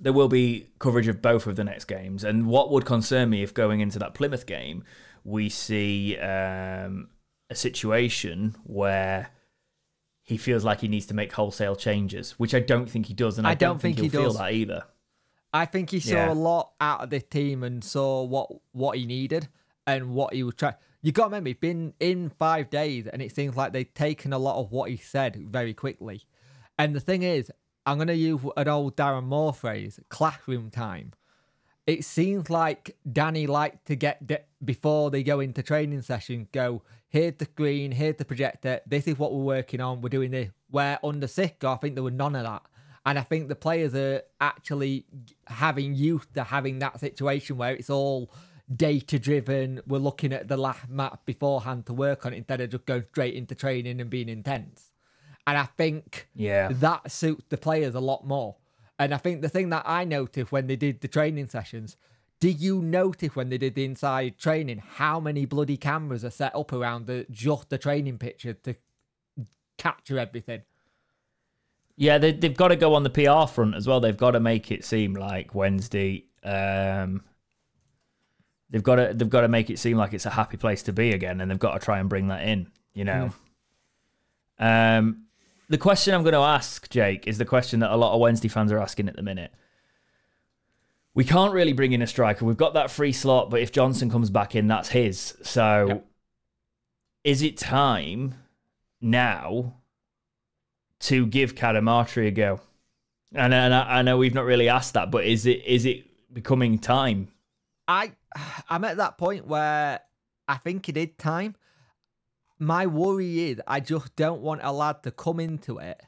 [0.00, 2.24] there will be coverage of both of the next games.
[2.24, 4.84] And what would concern me if going into that Plymouth game,
[5.24, 7.08] we see um,
[7.48, 9.30] a situation where
[10.26, 13.38] he feels like he needs to make wholesale changes, which I don't think he does,
[13.38, 14.84] and I, I don't think he'll he feel that either.
[15.52, 16.32] I think he saw yeah.
[16.32, 19.48] a lot out of the team and saw what what he needed
[19.86, 20.74] and what he was trying.
[21.00, 24.32] You got to remember, he's been in five days, and it seems like they've taken
[24.32, 26.24] a lot of what he said very quickly.
[26.76, 27.52] And the thing is,
[27.86, 31.12] I'm going to use an old Darren Moore phrase: classroom time.
[31.86, 36.48] It seems like Danny liked to get de- before they go into training session.
[36.52, 38.80] Go here's the screen, here's the projector.
[38.86, 40.00] This is what we're working on.
[40.02, 40.50] We're doing this.
[40.68, 42.62] Where under Xisco, I think there were none of that.
[43.06, 45.06] And I think the players are actually
[45.46, 48.32] having used to having that situation where it's all
[48.74, 49.80] data driven.
[49.86, 53.04] We're looking at the last map beforehand to work on it instead of just going
[53.12, 54.90] straight into training and being intense.
[55.46, 56.68] And I think Yeah.
[56.72, 58.56] that suits the players a lot more.
[58.98, 61.96] And I think the thing that I noticed when they did the training sessions,
[62.40, 66.54] did you notice when they did the inside training how many bloody cameras are set
[66.54, 68.74] up around the just the training picture to
[69.78, 70.62] capture everything?
[71.96, 74.00] Yeah, they, they've got to go on the PR front as well.
[74.00, 76.26] They've got to make it seem like Wednesday.
[76.42, 77.24] Um,
[78.68, 80.92] they've got to they've got to make it seem like it's a happy place to
[80.92, 82.70] be again, and they've got to try and bring that in.
[82.92, 83.30] You know.
[84.58, 85.25] Um,
[85.68, 88.48] the question I'm going to ask Jake is the question that a lot of Wednesday
[88.48, 89.52] fans are asking at the minute.
[91.14, 92.44] We can't really bring in a striker.
[92.44, 95.34] We've got that free slot, but if Johnson comes back in, that's his.
[95.42, 96.06] So, Yep.
[97.24, 98.34] is it time
[99.00, 99.74] now
[101.00, 102.60] to give Cadamarteri a go?
[103.34, 106.04] And, and I, I know we've not really asked that, but is it is it
[106.32, 107.28] becoming time?
[107.88, 108.12] I
[108.68, 110.00] I'm at that point where
[110.46, 111.56] I think it is time.
[112.58, 116.02] My worry is I just don't want a lad to come into it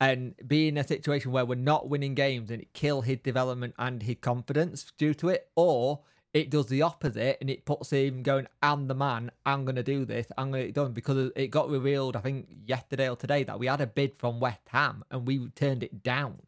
[0.00, 3.74] and be in a situation where we're not winning games and it kill his development
[3.78, 6.00] and his confidence due to it, or
[6.34, 9.82] it does the opposite and it puts him going, I'm the man, I'm going to
[9.84, 10.92] do this, I'm going to get it done.
[10.92, 14.40] Because it got revealed, I think, yesterday or today that we had a bid from
[14.40, 16.40] West Ham and we turned it down,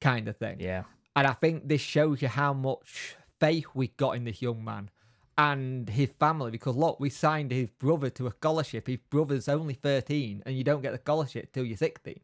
[0.00, 0.58] kind of thing.
[0.60, 0.84] Yeah.
[1.14, 4.88] And I think this shows you how much faith we got in this young man
[5.36, 6.50] and his family.
[6.50, 8.86] Because look, we signed his brother to a scholarship.
[8.86, 12.20] His brother's only 13 and you don't get the scholarship till you're 16.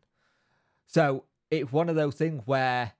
[0.86, 2.92] So it's one of those things where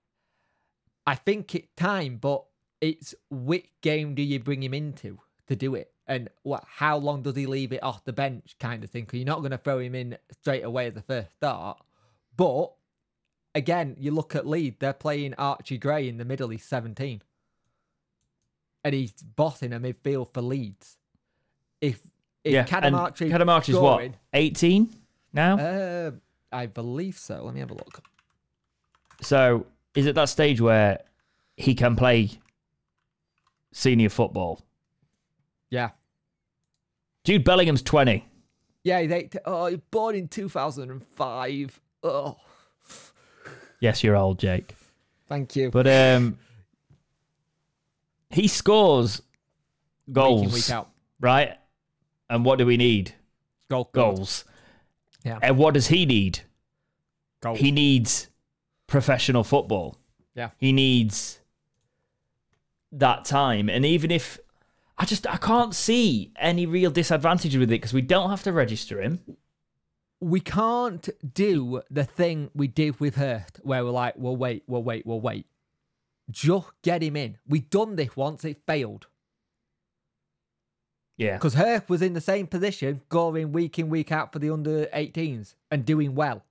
[1.07, 2.45] I think it's time, but
[2.81, 5.93] it's which game do you bring him into to do it?
[6.07, 6.65] And what?
[6.67, 9.05] How long does he leave it off the bench, kind of thing?
[9.05, 11.79] Because you're not going to throw him in straight away as the first start.
[12.37, 12.73] But
[13.55, 16.49] again, you look at Leeds; they're playing Archie Gray in the middle.
[16.49, 17.23] He's 17,
[18.85, 20.97] and he's bossing a midfield for Leeds.
[21.81, 22.01] If
[22.45, 22.65] if yeah.
[22.65, 24.13] Cadamarteri and Cadamarteri's what?
[24.33, 24.89] 18
[25.33, 25.59] now?
[25.59, 26.11] Uh,
[26.53, 27.43] I believe so.
[27.45, 28.03] Let me have a look.
[29.21, 31.01] so is it that stage where
[31.57, 32.31] he can play
[33.73, 34.61] senior football?
[35.71, 35.91] Yeah,
[37.25, 38.25] Jude Bellingham's 20.
[38.85, 39.01] yeah.
[39.03, 41.81] He's oh, he's born in 2005.
[42.03, 42.37] Oh,
[43.81, 44.75] Yes, you're old, Jake.
[45.29, 45.71] thank you.
[45.71, 46.39] But um,
[48.31, 49.23] he scores
[50.11, 50.91] goals, Week in, week out.
[51.21, 51.57] right?
[52.31, 53.15] And what do we need?
[53.71, 54.45] Goal, Goals.
[55.25, 55.39] Yeah.
[55.43, 56.41] And what does he need?
[57.41, 57.55] Goal.
[57.55, 58.29] He needs
[58.87, 59.99] professional football.
[60.35, 60.51] Yeah.
[60.59, 61.41] He needs
[62.93, 63.69] that time.
[63.69, 64.39] And even if
[64.97, 68.53] I just I can't see any real disadvantage with it because we don't have to
[68.53, 69.21] register him.
[70.21, 74.83] we can't do the thing we did with Hurt, where we're like, we'll wait, we'll
[74.83, 75.47] wait, we'll wait.
[76.31, 77.39] Just get him in.
[77.47, 79.07] We've done this once, it failed.
[81.17, 81.35] Yeah.
[81.35, 84.87] Because Hurt was in the same position, going week in, week out for the under
[84.87, 86.45] 18s and doing well.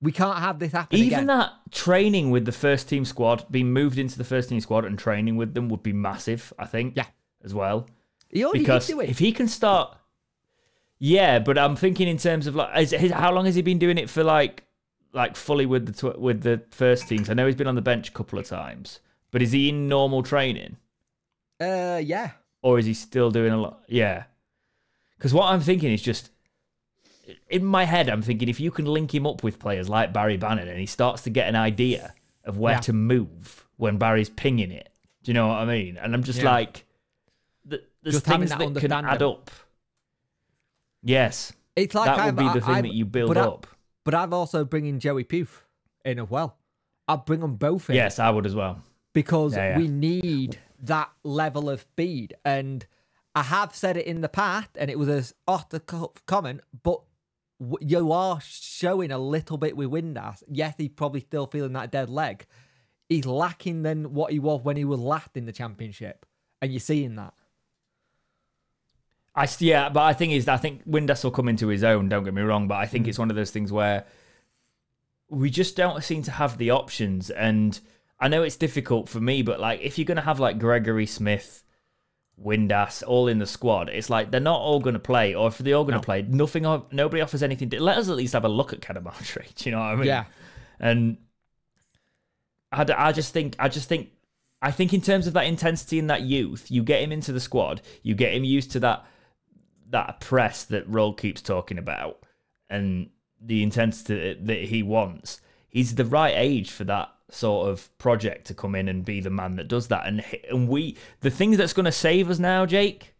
[0.00, 1.26] We can't have this happen Even again.
[1.28, 4.98] that training with the first team squad, being moved into the first team squad and
[4.98, 6.94] training with them would be massive, I think.
[6.96, 7.06] Yeah.
[7.42, 7.86] As well.
[8.30, 9.10] he already because do it.
[9.10, 9.96] if he can start,
[10.98, 13.78] yeah, but I'm thinking in terms of like, is, his, how long has he been
[13.78, 14.24] doing it for?
[14.24, 14.64] Like,
[15.14, 17.30] like fully with the tw- with the first teams.
[17.30, 19.00] I know he's been on the bench a couple of times,
[19.30, 20.76] but is he in normal training
[21.60, 22.32] uh, yeah.
[22.62, 23.82] or is he still doing a lot?
[23.88, 24.24] Yeah,
[25.16, 26.30] because what I'm thinking is just
[27.48, 30.36] in my head, I'm thinking if you can link him up with players like Barry
[30.36, 32.12] Bannan and he starts to get an idea
[32.44, 32.80] of where Yeah.
[32.80, 34.90] to move when Barry's pinging it.
[35.22, 35.96] Do you know what I mean?
[35.96, 36.50] And I'm just Yeah.
[36.52, 36.84] like,
[37.64, 39.50] the, there's Just things that that can add up.
[41.02, 43.66] Yes, It's like that would be the thing I've- that you build up.
[44.04, 45.48] But I've also bringing Joey Phuthi
[46.04, 46.56] in as well.
[47.08, 47.96] I'd bring them both in.
[47.96, 48.82] Yes, I would as well.
[49.12, 49.78] because Yeah, yeah.
[49.78, 52.34] we need that level of speed.
[52.44, 52.86] And
[53.34, 56.60] I have said it in the past, and it was a off the cuff comment,
[56.82, 57.00] but
[57.80, 60.42] you are showing a little bit with Windass.
[60.50, 62.46] Yes, he's probably still feeling that dead leg.
[63.08, 66.26] He's lacking than what he was when he was last in the championship,
[66.60, 67.34] and you're seeing that.
[69.36, 72.08] I yeah, but I think is I think Windass will come into his own.
[72.08, 72.90] Don't get me wrong, but I Mm.
[72.90, 74.04] think it's one of those things where
[75.28, 77.30] we just don't seem to have the options.
[77.30, 77.78] And
[78.20, 81.64] I know it's difficult for me, but like if you're gonna have like Gregory Smith,
[82.40, 85.34] Windass all in the squad, it's like they're not all gonna play.
[85.34, 86.02] Or if they're all gonna No.
[86.02, 86.62] play, nothing.
[86.92, 87.70] Nobody offers anything.
[87.70, 89.52] To, let us at least have a look at Cadamarteri.
[89.56, 90.06] Do you know what I mean?
[90.06, 90.24] Yeah.
[90.78, 91.16] And
[92.70, 94.10] I, I just think I just think
[94.62, 97.40] I think in terms of that intensity and that youth, you get him into the
[97.40, 99.04] squad, you get him used to that
[99.94, 102.24] that press that Röhl keeps talking about,
[102.68, 105.40] and the intensity that he wants.
[105.68, 109.30] He's the right age for that sort of project to come in and be the
[109.30, 110.06] man that does that.
[110.06, 113.14] And and we the thing that's going to save us now, Jake,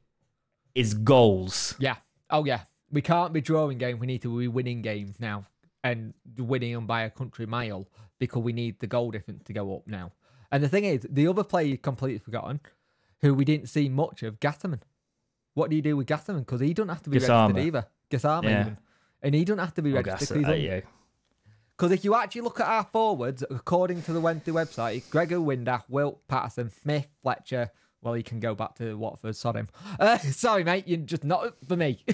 [0.75, 1.75] is goals.
[1.79, 1.97] Yeah.
[2.31, 2.61] Oh, yeah.
[2.91, 4.01] We can't be drawing games.
[4.01, 5.45] We need to be winning games now
[5.83, 7.87] and winning them by a country mile
[8.19, 10.13] because we need the goal difference to go up now.
[10.51, 12.61] And the thing is, the other player completely forgotten,
[13.21, 14.81] who we didn't see much of, Gatterman.
[15.55, 16.41] What do you do with Gatterman?
[16.41, 17.49] Because he don't have to be Gassama.
[17.55, 17.87] registered either.
[18.11, 18.61] Gassama Yeah.
[18.61, 18.79] even.
[19.23, 20.45] And he don't have to be Oh, registered.
[20.45, 20.49] Uh,
[21.77, 21.95] Because yeah.
[21.95, 25.83] if you actually look at our forwards, according to the Wednesday website, it's Gregor Windass,
[25.89, 27.71] Wilt Paterson, Smith, Fletcher.
[28.03, 29.35] Well, he can go back to Watford.
[29.37, 29.69] Sorry, him.
[29.99, 30.87] Uh, sorry, mate.
[30.87, 32.05] You're just not for me.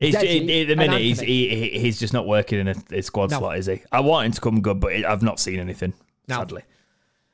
[0.00, 3.38] He's, the minute, he's he, he- he's just not working in a, a squad No.
[3.40, 3.82] slot, is he?
[3.90, 5.92] I want him to come good, but I've not seen anything.
[6.28, 6.36] No.
[6.36, 6.62] Sadly,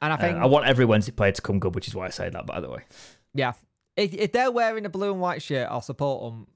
[0.01, 2.07] and I Uh, think I want every Wednesday player to come good, which is why
[2.07, 2.47] I say that.
[2.47, 2.85] By the way,
[3.35, 3.53] Yeah.
[3.96, 6.46] If, if they're wearing a blue and white shirt, I'll support them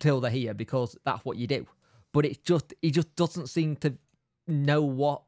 [0.00, 1.66] till they're here because that's what you do.
[2.12, 3.94] But it's just he just doesn't seem to
[4.46, 5.22] know what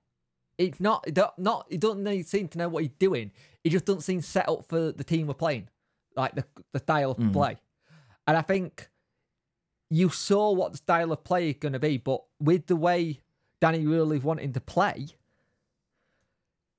[0.58, 3.32] it's not it not he doesn't seem to know what he's doing.
[3.64, 5.68] He just doesn't seem set up for the team we're playing,
[6.16, 7.32] like the the style of Mm.
[7.32, 7.56] play.
[8.26, 8.88] And I think
[9.88, 13.20] you saw what the style of play is going to be, but with the way
[13.60, 15.08] Danny really is wanting to play,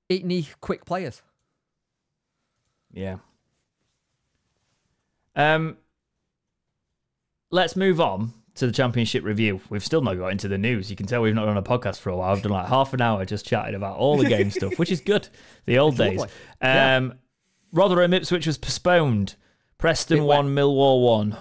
[0.09, 1.21] it needs quick players.
[2.93, 3.17] Yeah.
[5.35, 5.77] Um,
[7.51, 9.61] let's move on to the championship review.
[9.69, 10.89] We've still not got into the news.
[10.89, 12.33] You can tell we've not done a podcast for a while.
[12.33, 15.01] I've done like half an hour just chatting about all the game stuff, which is
[15.01, 15.27] good.
[15.65, 16.19] The old days.
[16.19, 16.33] lovely.
[16.61, 17.09] Um, Yeah.
[17.73, 19.35] Rotherham Ipswich was postponed.
[19.77, 21.37] Preston one, Millwall one.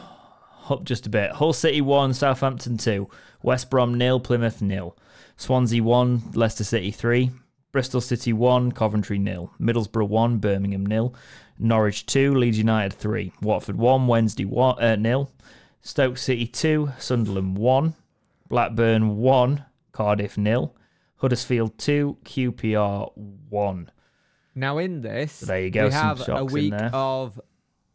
[0.69, 1.33] Up just a bit.
[1.33, 3.09] Hull City one, Southampton two.
[3.43, 4.97] West Brom nil, Plymouth nil.
[5.37, 7.33] Swansea one, Leicester City three.
[7.73, 9.53] Bristol City one, Coventry nil.
[9.61, 11.15] Middlesbrough one, Birmingham nil.
[11.61, 13.33] Norwich two, Leeds United three.
[13.43, 15.31] Watford one, Wednesday one, uh, nil.
[15.83, 17.95] Stoke City two, Sunderland one.
[18.49, 20.75] Blackburn one, Cardiff nil.
[21.17, 23.13] Huddersfield two, QPR
[23.51, 23.91] one.
[24.55, 27.41] Now in this, So there you go, We have a week of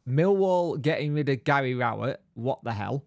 [0.08, 2.22] Millwall getting rid of Gary Rowett.
[2.36, 3.04] What the hell?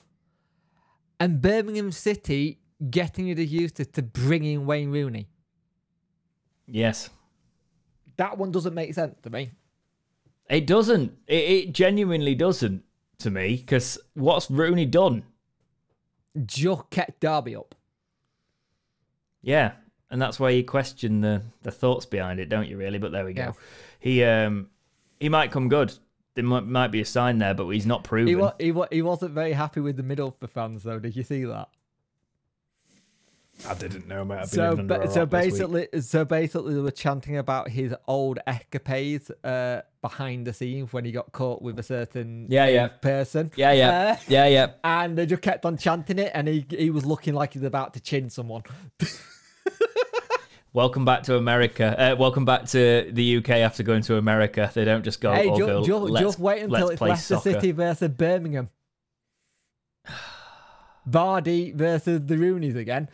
[1.21, 2.59] And Birmingham City
[2.91, 5.29] getting rid of Eustace to bring in Wayne Rooney.
[6.67, 7.11] Yes.
[8.17, 9.53] That one doesn't make sense to me.
[10.51, 11.13] It doesn't.
[11.27, 11.35] It,
[11.69, 12.83] it genuinely doesn't
[13.19, 15.25] to me because what's Rooney done?
[16.47, 17.75] Just kept Derby up.
[19.43, 19.73] Yeah,
[20.11, 22.77] and that's why you question the the thoughts behind it, don't you?
[22.77, 23.43] Really, but there we go.
[23.43, 23.53] Yeah.
[24.01, 24.69] He um
[25.21, 25.93] he might come good.
[26.35, 28.29] There might, might be a sign there, but he's not proven.
[28.29, 31.01] He, wa- he, wa- he wasn't very happy with the middle for fans, though.
[31.01, 31.69] Did you see that?
[33.67, 34.25] I didn't know.
[34.25, 34.39] Mate.
[34.41, 39.83] I've So, ba- so basically, so basically, they were chanting about his old escapades uh,
[40.01, 42.87] behind the scenes when he got caught with a certain Yeah, yeah.
[42.89, 43.51] person.
[43.57, 44.67] yeah, yeah, Uh, yeah, yeah.
[44.85, 47.95] and they just kept on chanting it, and he he was looking like he's about
[47.95, 48.63] to chin someone.
[50.75, 51.97] Welcome back to America.
[51.99, 54.71] Uh, welcome back to the UK after going to America.
[54.73, 55.33] They don't just go.
[55.33, 57.51] hey, oh, ju- go ju- let's, just wait until let's it's Leicester soccer.
[57.53, 58.69] City versus Birmingham.
[61.09, 63.09] Vardy versus the Roonies again.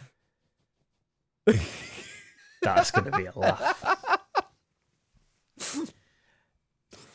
[2.62, 4.20] That's going to be a laugh.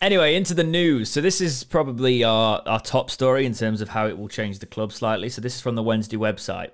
[0.02, 1.10] Anyway, into the news.
[1.10, 4.60] So this is probably our, our top story in terms of how it will change
[4.60, 5.28] the club slightly.
[5.28, 6.72] So this is from the Wednesday website.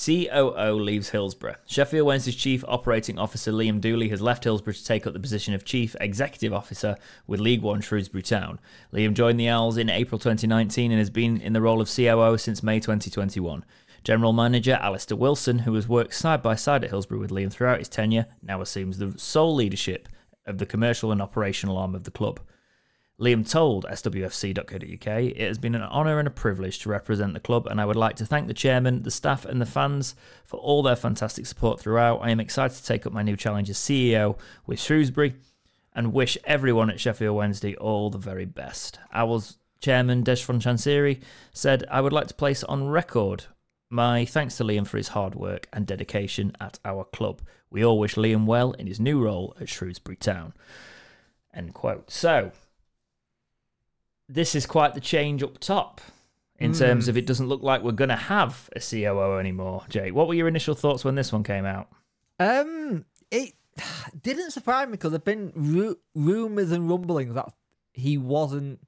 [0.00, 1.56] COO leaves Hillsborough.
[1.66, 5.54] Sheffield Wednesday's Chief Operating Officer Liam Dooley has left Hillsborough to take up the position
[5.54, 6.94] of Chief Executive Officer
[7.26, 8.60] with League One Shrewsbury Town.
[8.92, 12.38] Liam joined the Owls in April 2019 and has been in the role of COO
[12.38, 13.64] since May 2021.
[14.08, 17.78] General Manager Alistair Wilson, who has worked side by side at Hillsborough with Liam throughout
[17.78, 20.08] his tenure, now assumes the sole leadership
[20.46, 22.40] of the commercial and operational arm of the club.
[23.20, 27.66] Liam told swfc.co.uk, It has been an honour and a privilege to represent the club,
[27.66, 30.82] and I would like to thank the chairman, the staff, and the fans for all
[30.82, 32.20] their fantastic support throughout.
[32.22, 35.34] I am excited to take up my new challenge as CEO with Shrewsbury
[35.94, 39.00] and wish everyone at Sheffield Wednesday all the very best.
[39.12, 41.20] Owls chairman Dejphon Chansiri
[41.52, 43.44] said, I would like to place on record
[43.90, 47.42] my thanks to Liam for his hard work and dedication at our club.
[47.70, 50.52] We all wish Liam well in his new role at Shrewsbury Town.
[51.54, 52.10] End quote.
[52.10, 52.52] So,
[54.28, 56.00] this is quite the change up top
[56.58, 59.84] in terms of it doesn't look like we're going to have a COO anymore.
[59.88, 61.88] Jake, what were your initial thoughts when this one came out?
[62.40, 63.54] Um, it
[64.22, 67.52] didn't surprise me because there've been ru- rumors and rumblings that
[67.92, 68.80] he wasn't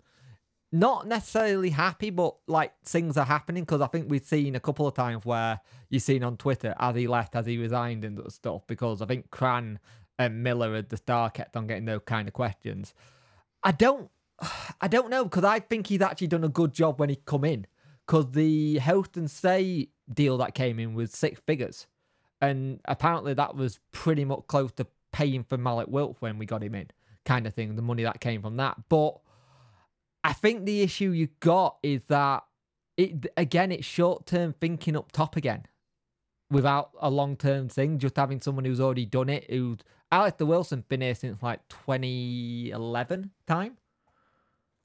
[0.72, 3.64] not necessarily happy, but like things are happening.
[3.64, 6.96] Because I think we've seen a couple of times where you've seen on Twitter as
[6.96, 8.66] he left, as he resigned and stuff.
[8.66, 9.78] Because I think Cran
[10.18, 12.94] and Miller at the star kept on getting those kind of questions.
[13.62, 14.11] I don't,
[14.80, 17.44] I don't know because I think he's actually done a good job when he come
[17.44, 17.66] in.
[18.06, 21.87] Because the health and say deal that came in was six figures
[22.40, 26.62] and apparently that was pretty much close to paying for Mallik Wilk when we got
[26.62, 26.88] him in,
[27.24, 27.76] kind of thing.
[27.76, 29.18] The money that came from that, but
[30.22, 32.44] I think the issue you got is that
[32.96, 35.66] it again it's short term thinking up top again,
[36.50, 37.98] without a long term thing.
[37.98, 39.50] Just having someone who's already done it.
[39.50, 39.79] Who
[40.12, 43.77] Alistair Wilson been here since like 2011 time,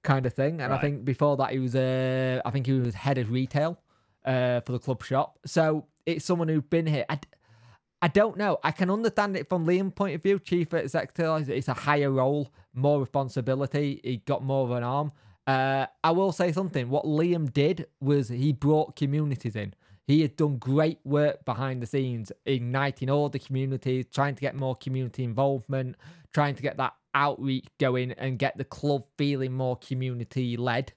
[0.04, 0.62] kind of thing.
[0.62, 3.80] And I think before that he was uh, I think he was head of retail
[4.24, 5.40] uh, for the club shop.
[5.46, 7.06] So it's someone who's been here.
[7.10, 7.20] I,
[8.06, 8.60] I don't know.
[8.64, 10.38] I can understand it from Liam's point of view.
[10.38, 14.00] Chief executive, it's a higher role, more responsibility.
[14.04, 15.12] He got more of an arm.
[15.48, 16.92] Uh, I will say something.
[16.92, 19.74] What Liam did was he brought communities in.
[20.06, 24.56] He had done great work behind the scenes, igniting all the communities, trying to get
[24.56, 25.96] more community involvement,
[26.32, 30.94] trying to get that outreach going and get the club feeling more community led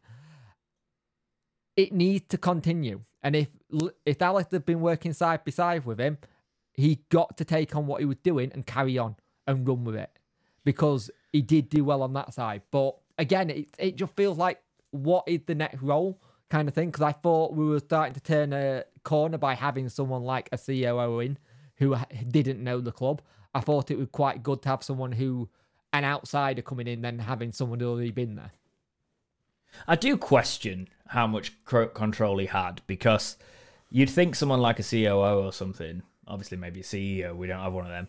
[1.79, 3.01] it needs to continue.
[3.23, 3.49] And if
[4.05, 6.19] if Alex had been working side by side with him,
[6.79, 9.17] he got to take on what he was doing and carry on
[9.47, 10.11] and run with it
[10.65, 12.63] because he did do well on that side.
[12.71, 14.61] But again, it it just feels like
[14.91, 16.21] what is the next role?
[16.49, 19.89] kind of thing because I thought we were starting to turn a corner by having
[19.89, 21.39] someone like a COO in
[21.77, 21.97] who
[22.29, 23.23] didn't know the club.
[23.55, 25.49] I thought it was quite good to have someone who,
[25.93, 28.53] an outsider coming in, than having someone who already been there.
[29.87, 33.37] I do question how much control he had because
[33.91, 37.73] you'd think someone like a COO or something, obviously maybe a CEO, we don't have
[37.73, 38.09] one of them,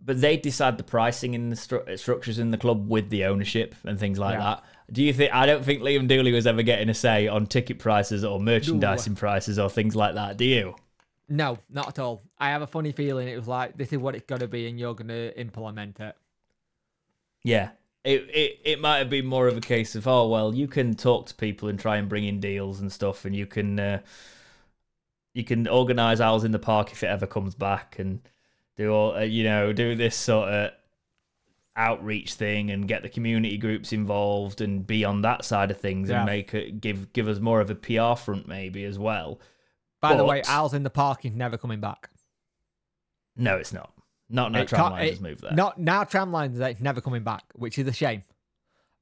[0.00, 3.74] but they decide the pricing in the stru- structures in the club with the ownership
[3.84, 4.44] and things like yeah.
[4.44, 4.64] that.
[4.92, 5.34] Do you think?
[5.34, 9.14] I don't think Liam Dooley was ever getting a say on ticket prices or merchandising
[9.14, 9.18] no.
[9.18, 10.36] prices or things like that.
[10.36, 10.76] Do you?
[11.28, 12.22] No, not at all.
[12.38, 14.68] I have a funny feeling it was like this is what it's going to be,
[14.68, 16.16] and you're going to implement it.
[17.42, 17.70] Yeah,
[18.04, 20.94] it, it it might have been more of a case of oh well, you can
[20.94, 24.00] talk to people and try and bring in deals and stuff, and you can uh,
[25.36, 28.20] you can organise owls in the park if it ever comes back, and
[28.76, 30.70] do all uh, you know do this sort of
[31.76, 36.08] outreach thing and get the community groups involved and be on that side of things
[36.08, 36.16] yeah.
[36.16, 39.38] and make it give give us more of a PR front maybe as well.
[40.00, 42.08] By but, the way, Owls in the Park is never coming back.
[43.36, 43.92] No, it's not.
[44.30, 45.52] Not now Tramlines has moved there.
[45.52, 48.22] Not now Tramlines it's never coming back, which is a shame.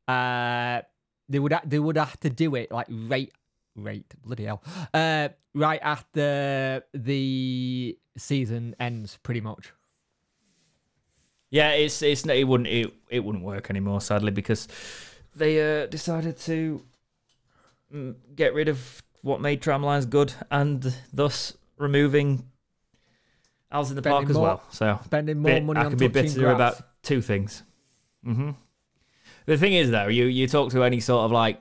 [0.08, 0.82] Uh
[1.28, 3.32] they would ha- they would have to do it like right
[3.76, 4.62] right bloody hell.
[4.92, 9.72] Uh right after the season ends pretty much.
[11.50, 14.66] Yeah, it's it's it wouldn't it, it wouldn't work anymore sadly because
[15.36, 16.82] they uh, decided to
[17.92, 22.50] mm, get rid of what made tramlines good and thus removing
[23.70, 24.62] Owls in the spending Park as more, well.
[24.70, 26.54] So spending more bit, money I on could be bitter grass.
[26.54, 27.62] about two things.
[28.26, 28.50] Mm-hmm.
[29.46, 31.60] The thing is though, you you talk to any sort of like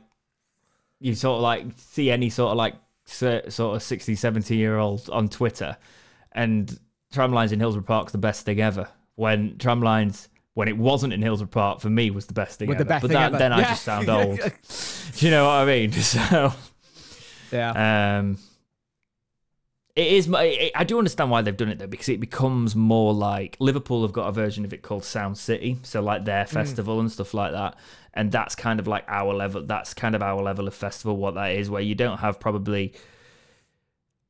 [1.04, 2.76] you sort of like see any sort of like
[3.06, 5.76] sort of 60 70 year old on Twitter
[6.32, 6.80] and
[7.14, 11.50] tramlines in Hillsborough Park's the best thing ever when Tramlines when it wasn't in Hillsborough
[11.50, 12.84] Park for me was the best thing With ever.
[12.86, 13.58] The best but that, then yeah.
[13.58, 14.40] I just sound old.
[15.18, 15.92] Do you know what I mean?
[16.02, 16.54] So
[17.52, 18.18] yeah.
[18.20, 18.38] Um,
[19.96, 20.34] it is.
[20.34, 24.12] I do understand why they've done it though, because it becomes more like Liverpool have
[24.12, 26.50] got a version of it called Sound City, so like their mm.
[26.50, 27.02] festival mm.
[27.02, 27.78] and stuff like that,
[28.14, 29.64] and that's kind of like our level.
[29.64, 31.18] That's kind of our level of festival.
[31.18, 32.94] What that is, where you don't have probably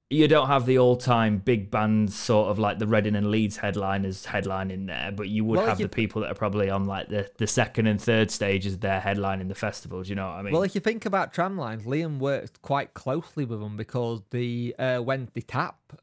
[0.09, 4.25] you don't have the all-time big bands sort of like the Reading and Leeds headliners
[4.25, 5.85] headline in there, but you would well, have you...
[5.85, 9.41] the people that are probably on like the, the second and third stages their headline
[9.41, 10.09] in the festivals.
[10.09, 10.53] You know what I mean?
[10.53, 14.99] Well, if you think about tramlines, Liam worked quite closely with them because the uh,
[14.99, 15.93] when the tap,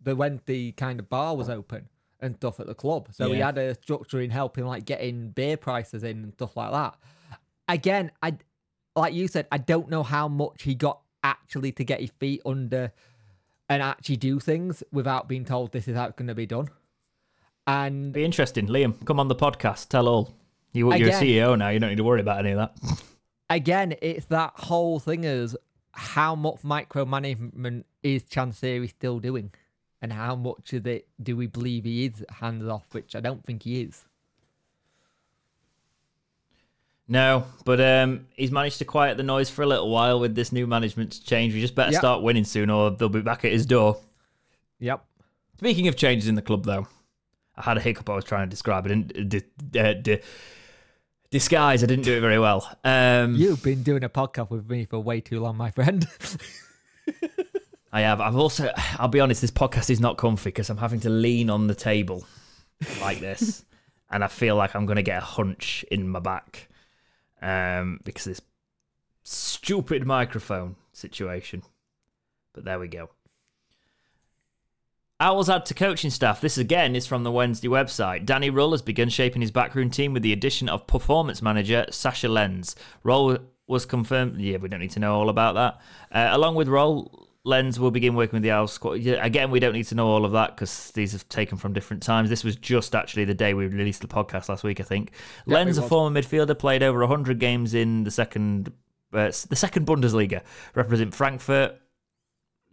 [0.00, 1.88] the when the kind of bar was open
[2.20, 3.34] and stuff at the club, so yeah.
[3.34, 6.96] he had a structure in helping like getting beer prices in and stuff like that.
[7.68, 8.38] Again, I
[8.96, 12.40] like you said, I don't know how much he got actually to get his feet
[12.46, 12.92] under
[13.74, 16.68] and actually do things without being told this is how it's going to be done.
[17.66, 19.04] And be interesting, Liam.
[19.04, 19.88] Come on the podcast.
[19.88, 20.32] Tell all.
[20.72, 21.70] You, you're again, a CEO now.
[21.70, 23.02] You don't need to worry about any of that.
[23.50, 25.56] again, it's that whole thing is
[25.90, 29.52] how much micromanagement is Chansiri still doing,
[30.00, 33.44] and how much of it do we believe he is hands off, which I don't
[33.44, 34.04] think he is.
[37.06, 40.52] No, but um, he's managed to quiet the noise for a little while with this
[40.52, 41.52] new management change.
[41.52, 42.00] We just better yep.
[42.00, 43.98] start winning soon, or they'll be back at his door.
[44.78, 45.04] Yep.
[45.58, 46.88] Speaking of changes in the club, though,
[47.56, 48.08] I had a hiccup.
[48.08, 48.86] I was trying to describe.
[48.86, 49.46] I didn't
[49.76, 50.16] uh,
[51.30, 51.82] disguise.
[51.82, 52.74] I didn't do it very well.
[52.84, 56.06] Um, You've been doing a podcast with me for way too long, my friend.
[57.92, 58.22] I have.
[58.22, 58.72] I've also.
[58.98, 59.42] I'll be honest.
[59.42, 62.26] This podcast is not comfy because I'm having to lean on the table
[63.02, 63.62] like this,
[64.10, 66.68] and I feel like I'm going to get a hunch in my back
[67.42, 68.40] um, because this
[69.22, 71.62] stupid microphone situation.
[72.52, 73.10] But there we go.
[75.20, 76.40] Owls add to coaching staff.
[76.40, 78.26] This again is from the Wednesday website.
[78.26, 82.28] Danny Röhl has begun shaping his backroom team with the addition of performance manager Sascha
[82.28, 82.74] Lense.
[83.04, 84.40] Röhl was confirmed.
[84.40, 85.80] Yeah, we don't need to know all about that.
[86.12, 89.06] Uh, along with Röhl, Lense will begin working with the Owls squad.
[89.06, 92.02] Again, we don't need to know all of that because these have taken from different
[92.02, 92.30] times.
[92.30, 95.12] This was just actually the day we released the podcast last week, I think.
[95.46, 98.72] Yeah, Lense, a former midfielder, played over 100 games in the second
[99.12, 100.42] uh, the second Bundesliga,
[100.74, 101.78] represent Frankfurt,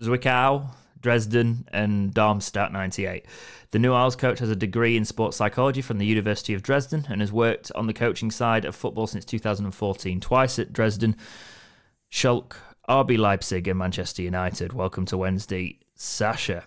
[0.01, 3.25] Zwickau, Dresden, and Darmstadt 98.
[3.71, 7.07] The new Owls coach has a degree in sports psychology from the University of Dresden
[7.09, 11.15] and has worked on the coaching side of football since 2014, twice at Dresden,
[12.11, 12.55] Schalke,
[12.89, 14.73] RB Leipzig and Manchester United.
[14.73, 16.63] Welcome to Wednesday, Sascha.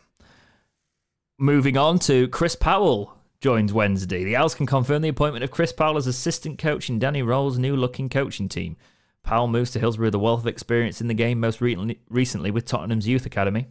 [1.39, 4.23] Moving on to Chris Powell joins Wednesday.
[4.23, 7.59] The Owls can confirm the appointment of Chris Powell as assistant coach in Danny Röhl's
[7.59, 8.77] new looking coaching team.
[9.25, 12.65] Powell moves to Hillsborough with a wealth of experience in the game, most recently with
[12.65, 13.67] Tottenham's Youth Academy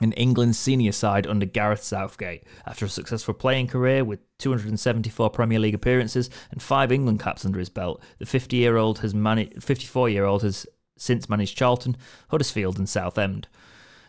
[0.00, 2.44] and England's senior side under Gareth Southgate.
[2.66, 7.60] After a successful playing career with 274 Premier League appearances and five England caps under
[7.60, 10.66] his belt, the 50-year-old has managed 54-year-old has
[10.96, 11.96] since managed Charlton,
[12.28, 13.48] Huddersfield, and Southend.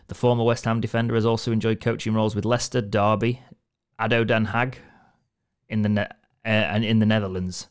[0.08, 3.42] The former West Ham defender has also enjoyed coaching roles with Leicester, Derby,
[3.98, 4.76] Ado Den Haag
[5.68, 6.02] in the ne-
[6.46, 7.68] uh, and in the Netherlands,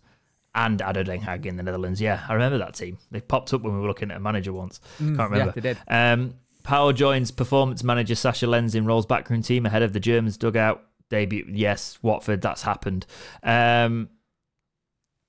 [0.55, 2.01] and Ado Den Haag in the Netherlands.
[2.01, 2.99] Yeah, I remember that team.
[3.12, 4.81] They popped up when we were looking at a manager once.
[4.99, 5.37] Can't remember.
[5.37, 5.79] Mm, Yeah, they did.
[5.87, 6.35] Um,
[6.65, 10.83] Powell joins performance manager Sascha Lense in Röhl's backroom team ahead of the Germans dugout
[11.11, 11.45] debut.
[11.49, 13.07] Yes, Watford, that's happened.
[13.43, 14.09] Um,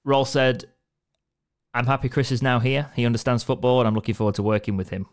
[0.08, 0.66] Röhl said,
[1.76, 2.90] I'm happy Chris is now here.
[2.96, 5.08] He understands football and I'm looking forward to working with him.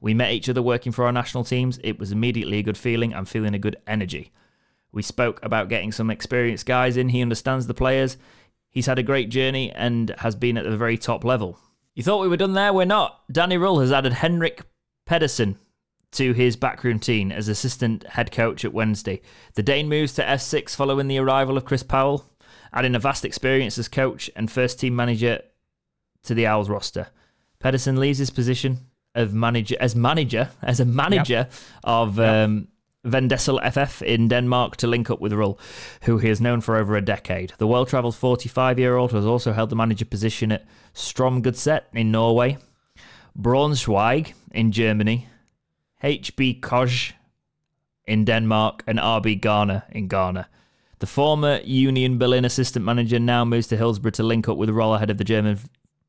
[0.00, 1.78] We met each other working for our national teams.
[1.84, 3.14] It was immediately a good feeling.
[3.14, 4.32] I'm feeling a good energy.
[4.92, 7.10] We spoke about getting some experienced guys in.
[7.10, 8.16] He understands the players.
[8.70, 11.58] He's had a great journey and has been at the very top level.
[11.94, 12.72] You thought we were done there?
[12.72, 13.20] We're not.
[13.30, 14.62] Danny Röhl has added Henrik
[15.04, 15.58] Pedersen
[16.12, 19.20] to his backroom team as assistant head coach at Wednesday.
[19.52, 22.24] The Dane moves to S6 following the arrival of Chris Powell,
[22.72, 25.42] adding a vast experience as coach and first team manager
[26.26, 27.08] to the Owls roster.
[27.58, 28.78] Pedersen leaves his position
[29.14, 31.48] of manager as manager as a manager
[31.82, 32.68] of um,
[33.06, 35.58] Vendsyssel FF in Denmark to link up with Röhl,
[36.02, 37.52] who he has known for over a decade.
[37.58, 42.58] The well-travelled 45-year-old has also held the manager position at Strømsgodset in Norway,
[43.38, 45.28] Braunschweig in Germany,
[46.02, 47.12] HB Køge
[48.04, 50.48] in Denmark, and RB Ghana in Ghana.
[50.98, 54.96] The former Union Berlin assistant manager now moves to Hillsborough to link up with Röhl
[54.96, 55.58] ahead of the German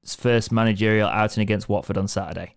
[0.05, 2.55] first managerial outing against Watford on Saturday.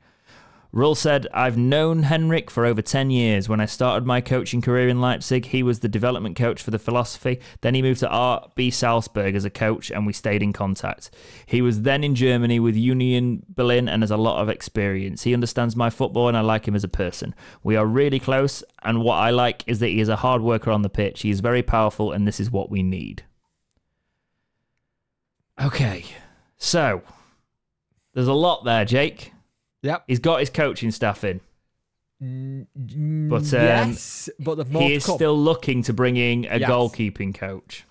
[0.73, 3.49] Röhl said, I've known Henrik for over 10 years.
[3.49, 6.79] When I started my coaching career in Leipzig, he was the development coach for the
[6.79, 7.41] philosophy.
[7.63, 11.11] Then he moved to RB Salzburg as a coach, and we stayed in contact.
[11.45, 15.25] He was then in Germany with Union Berlin and has a lot of experience.
[15.25, 17.35] He understands my football, and I like him as a person.
[17.65, 20.71] We are really close, and what I like is that he is a hard worker
[20.71, 21.23] on the pitch.
[21.23, 23.25] He is very powerful, and this is what we need.
[25.61, 26.05] Okay,
[26.59, 27.03] so
[28.15, 29.33] there's a lot there, Jake.
[29.83, 30.05] Yep.
[30.09, 31.41] He's got his coaching staff in.
[32.21, 32.67] But
[33.31, 35.15] But, um, yes, but the he is come.
[35.17, 36.69] still looking to bring in a Yes.
[36.71, 37.85] goalkeeping coach.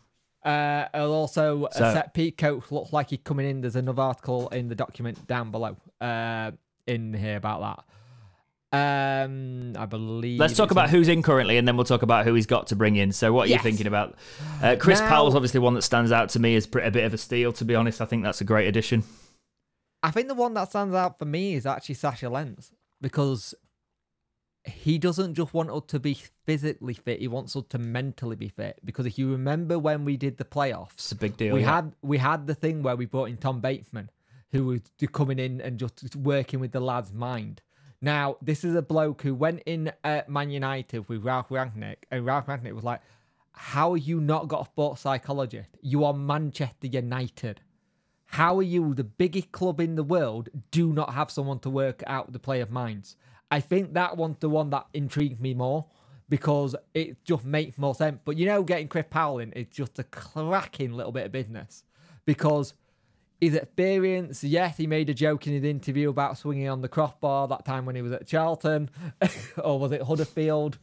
[0.45, 3.61] Uh, also, So- a set piece coach looks like he's coming in.
[3.61, 6.51] There's another article in the document down below uh,
[6.85, 7.83] in here about that.
[8.71, 10.39] Um, I believe.
[10.39, 12.67] Let's talk about on- who's in currently, and then we'll talk about who he's got
[12.67, 13.11] to bring in.
[13.11, 13.59] So, what are Yes.
[13.59, 14.15] you thinking about?
[14.61, 17.13] Uh, Chris Now- Powell's obviously one that stands out to me as a bit of
[17.15, 17.51] a steal.
[17.53, 19.03] To be honest, I think that's a great addition.
[20.01, 22.71] I think the one that stands out for me is actually Sascha Lense
[23.01, 23.53] because
[24.65, 28.49] he doesn't just want us to be physically fit; he wants us to mentally be
[28.49, 28.79] fit.
[28.83, 31.53] Because if you remember when we did the playoffs, It's a big deal.
[31.55, 31.75] we yeah.
[31.75, 34.09] had we had the thing where we brought in Tom Bateman,
[34.51, 34.81] who was
[35.11, 37.61] coming in and just working with the lad's mind.
[38.01, 42.25] Now, this is a bloke who went in at Man United with Ralf Rangnick, and
[42.25, 43.01] Ralf Rangnick was like,
[43.51, 45.69] "How are you not got a sports psychologist?
[45.81, 47.59] You are Manchester United.
[48.31, 52.03] How are you, the biggest club in the world, do not have someone to work
[52.07, 53.15] out the player minds?"
[53.51, 55.87] I think that one's the one that intrigued me more
[56.29, 58.19] because it just makes more sense.
[58.23, 61.83] But you know, getting Chris Powell in is just a cracking little bit of business
[62.25, 62.73] because
[63.41, 64.43] his experience.
[64.43, 67.85] Yes, he made a joke in his interview about swinging on the crossbar that time
[67.85, 68.89] when he was at Charlton,
[69.63, 70.77] or was it Huddersfield?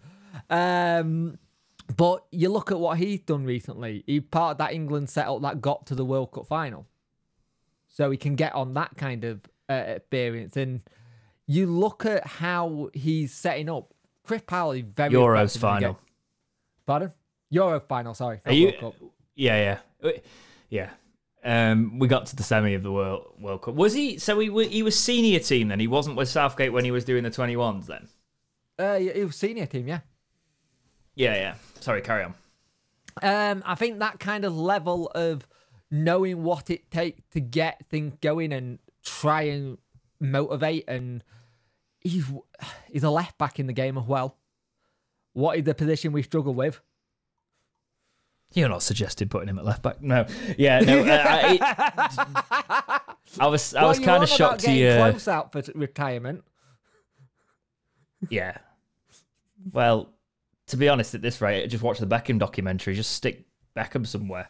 [0.50, 1.38] Um,
[1.96, 4.04] but you look at what he's done recently.
[4.06, 6.86] He part of that England setup that got to the World Cup final,
[7.96, 9.40] so he can get on that kind of
[9.70, 10.54] uh, experience.
[10.56, 10.82] And
[11.46, 13.94] you look at how he's setting up.
[14.22, 15.98] Chris Powell is very Euros impressive in the final.
[16.84, 17.12] Pardon?
[17.50, 18.12] Euro final.
[18.12, 18.40] Sorry.
[18.44, 18.66] Are you?
[18.82, 19.10] World Cup.
[19.34, 20.12] Yeah, yeah, Uh,
[20.68, 20.90] yeah.
[21.44, 23.74] Um, we got to the semi of the World World Cup.
[23.74, 24.18] Was he?
[24.18, 25.80] So he he was senior team then.
[25.80, 27.86] He wasn't with Southgate when he was doing the twenty ones.
[27.86, 28.08] Then.
[28.78, 30.00] Uh, he was senior team, yeah.
[31.14, 31.54] Yeah, yeah.
[31.80, 32.34] Sorry, carry on.
[33.22, 35.46] Um, I think that kind of level of
[35.90, 39.78] knowing what it takes to get things going and try and
[40.20, 41.22] motivate, and
[42.00, 42.26] he's
[42.90, 44.36] he's a left back in the game as well.
[45.32, 46.80] What is the position we struggle with?
[48.54, 50.00] You're not suggesting putting him at left back.
[50.00, 50.26] No.
[50.56, 50.80] Yeah.
[50.80, 51.00] No.
[51.00, 53.00] Uh, I,
[53.40, 56.44] I was I Well, was kind of shocked to getting uh, close out for retirement.
[58.30, 58.56] Yeah.
[59.72, 60.10] Well,
[60.68, 62.94] to be honest, at this rate, just watch the Beckham documentary.
[62.94, 63.44] Just stick
[63.76, 64.48] Beckham somewhere.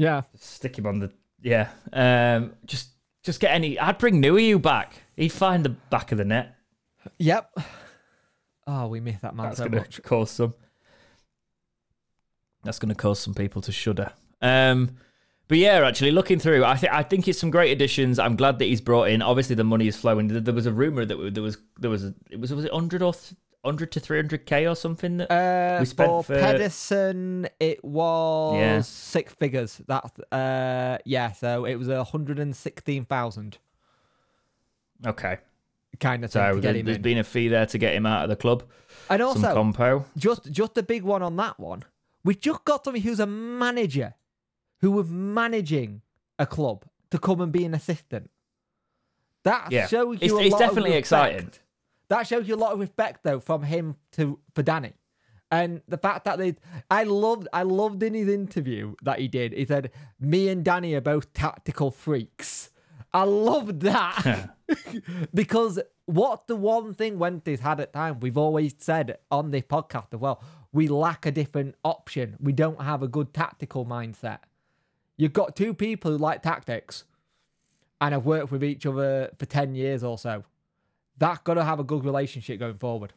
[0.00, 1.68] Yeah, Stick him on the yeah.
[1.92, 2.88] Um, just
[3.22, 3.78] just get any.
[3.78, 4.94] I'd bring Nuhiu back.
[5.14, 6.54] He'd find the back of the net.
[7.18, 7.54] yep.
[8.66, 9.96] Oh, we miss that man That's so going much.
[9.96, 10.54] to cause some.
[12.64, 14.12] That's going to cause some people to shudder.
[14.40, 14.96] Um,
[15.48, 18.18] but yeah, actually looking through, I think I think it's some great additions.
[18.18, 19.20] I'm glad that he's brought in.
[19.20, 20.28] Obviously, the money is flowing.
[20.28, 22.72] There there was a rumor that there was there was a, it was was it
[22.72, 23.12] hundred or
[23.64, 25.18] hundred to three hundred k or something.
[25.18, 28.80] That, Uh, We spent for, for- Pedersen, it was Yeah.
[28.80, 29.80] six figures.
[29.86, 31.32] That uh, yeah.
[31.32, 33.58] So it was a hundred and sixteen thousand.
[35.06, 35.38] Okay.
[35.98, 38.36] kind of So there, has been a fee there to get him out of the
[38.36, 38.62] club.
[39.10, 40.04] and Some also, compo.
[40.16, 41.82] just just a big one on that one.
[42.24, 44.14] We just got somebody who's a manager,
[44.80, 46.02] who was managing
[46.38, 48.30] a club to come and be an assistant.
[49.42, 49.86] That Yeah.
[49.88, 51.50] shows you It's- it's definitely exciting.
[52.10, 54.92] That shows you a lot of respect, though, from him to for Danny,
[55.50, 56.56] and the fact that they,
[56.90, 59.52] I loved, I loved in his interview that he did.
[59.52, 62.70] He said, "Me and Danny are both tactical freaks."
[63.12, 64.50] I loved that
[65.34, 70.12] because what the one thing Wednesday's had at time, we've always said on this podcast
[70.12, 70.42] as well,
[70.72, 72.36] we lack a different option.
[72.40, 74.40] We don't have a good tactical mindset.
[75.16, 77.04] You've got two people who like tactics
[78.00, 80.44] and have worked with each other for 10 years or so.
[81.20, 83.12] That's got to have a good relationship going forward.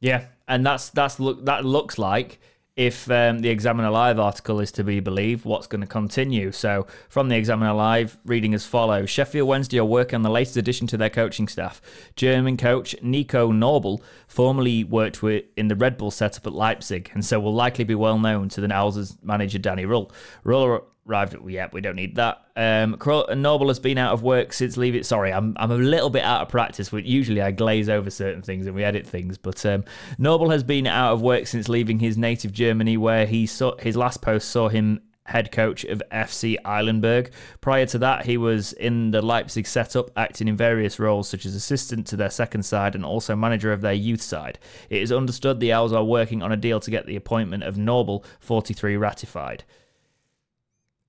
[0.00, 2.40] Yeah, and that's that's look that looks like
[2.74, 6.52] if um, the Examiner Live article is to be believed, what's going to continue.
[6.52, 10.56] So, from the Examiner Live, reading as follows: Sheffield Wednesday are working on the latest
[10.56, 11.82] addition to their coaching staff.
[12.16, 17.24] German coach Nico Knaubel formerly worked with in the Red Bull setup at Leipzig, and
[17.24, 20.10] so will likely be well known to the Owls' manager Danny Röhl.
[20.44, 22.42] Röhl arrived at yeah, we don't need that.
[22.56, 25.02] Um, Knaubel has been out of work since leaving.
[25.02, 26.90] Sorry, I'm I'm a little bit out of practice.
[26.90, 29.84] Which usually I glaze over certain things and we edit things, but um,
[30.18, 33.96] Knaubel has been out of work since leaving his native Germany, where he saw his
[33.96, 37.32] last post saw him head coach of FC Eilenburg.
[37.60, 41.54] Prior to that, he was in the Leipzig setup, acting in various roles such as
[41.54, 44.58] assistant to their second side and also manager of their youth side.
[44.88, 47.76] It is understood the Owls are working on a deal to get the appointment of
[47.76, 49.64] Knaubel 43 ratified.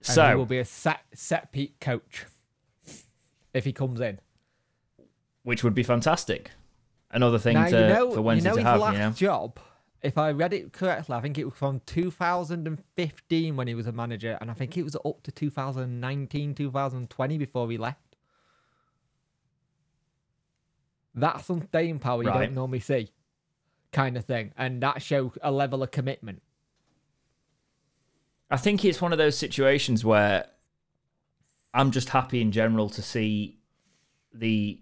[0.02, 2.26] So he will be a set, set piece coach
[3.54, 4.20] if he comes in.
[5.44, 6.52] which would be fantastic.
[7.10, 9.00] Another thing now, to, you know, for Wednesday you know to his have, last you
[9.00, 9.12] know.
[9.12, 9.60] job,
[10.02, 13.92] if I read it correctly, I think it was from 2015 when he was a
[13.92, 18.18] manager, and I think it was up to 2019, 2020 before he left.
[21.16, 22.46] That's some staying power you Right.
[22.46, 23.10] don't normally see,
[23.92, 26.44] kind of thing, and that shows a level of commitment.
[28.50, 30.48] I think it's one of those situations where
[31.74, 33.58] I'm just happy in general to see
[34.34, 34.80] the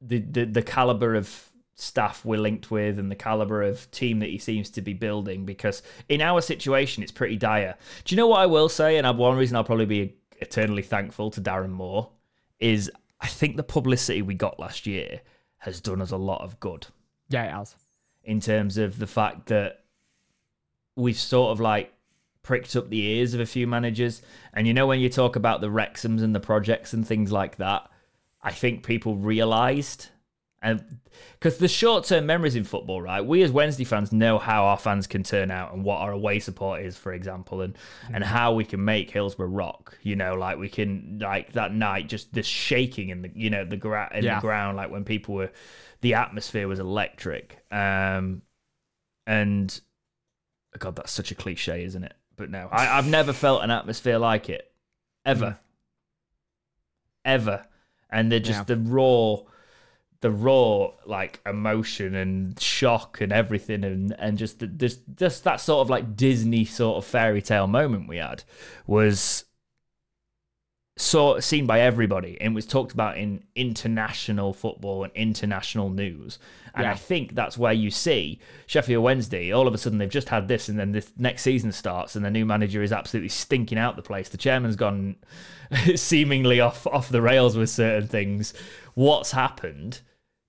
[0.00, 4.28] the the, the caliber of staff we're linked with and the caliber of team that
[4.30, 7.74] he seems to be building because in our situation it's pretty dire.
[8.04, 8.96] Do you know what I will say?
[8.96, 12.10] And one reason I'll probably be eternally thankful to Darren Moore
[12.60, 12.90] is
[13.20, 15.20] I think the publicity we got last year
[15.58, 16.86] has done us a lot of good.
[17.28, 17.74] Yeah, it has.
[18.22, 19.84] in terms of the fact that
[20.94, 21.92] we've sort of like
[22.44, 24.22] pricked up the ears of a few managers.
[24.52, 27.56] And you know, when you talk about the Wrexhams and the projects and things like
[27.56, 27.90] that,
[28.40, 30.10] I think people realised.
[30.62, 31.00] And
[31.32, 33.20] because the short term memories in football, right?
[33.20, 36.38] We as Wednesday fans know how our fans can turn out and what our away
[36.38, 37.76] support is, for example, and
[38.12, 39.98] and how we can make Hillsborough rock.
[40.02, 43.66] You know, like we can like that night, just the shaking in the you know
[43.66, 44.36] the gra- in Yeah.
[44.36, 45.50] the ground, like when people were,
[46.00, 47.62] the atmosphere was electric.
[47.70, 48.40] Um,
[49.26, 49.78] and
[50.78, 52.14] God, that's such a cliche, isn't it?
[52.36, 54.70] But no, I, I've never felt an atmosphere like it,
[55.24, 55.56] ever, hmm.
[57.24, 57.66] ever.
[58.10, 58.74] And they're just Yeah.
[58.74, 59.36] the raw,
[60.20, 65.60] the raw like emotion and shock and everything, and and just the, just just that
[65.60, 68.44] sort of like Disney sort of fairy tale moment we had
[68.86, 69.44] was
[70.96, 76.38] saw seen by everybody and was talked about in international football and international news.
[76.72, 79.52] And I think that's where you see Sheffield Wednesday.
[79.52, 82.24] All of a sudden, they've just had this, and then this next season starts, and
[82.24, 84.28] the new manager is absolutely stinking out the place.
[84.28, 85.16] The chairman's gone
[85.96, 88.54] seemingly off off the rails with certain things.
[88.94, 90.00] What's happened?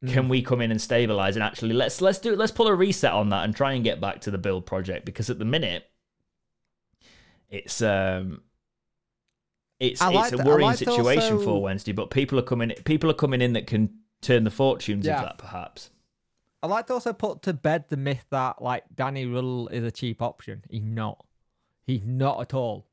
[0.08, 3.12] Can we come in and stabilize and actually let's let's do let's pull a reset
[3.12, 5.90] on that and try and get back to the build project because at the minute
[7.50, 8.42] it's um
[9.80, 12.72] it's I it's liked- a I worrying situation also- for Wednesday, but people are coming
[12.86, 13.90] people are coming in that can
[14.22, 15.18] turn the fortunes Yeah.
[15.18, 15.92] of that perhaps.
[16.64, 19.92] I'd like to also put to bed the myth that like Danny Riddle is a
[19.92, 20.64] cheap option.
[20.70, 21.24] He's not.
[21.86, 22.88] He's not at all.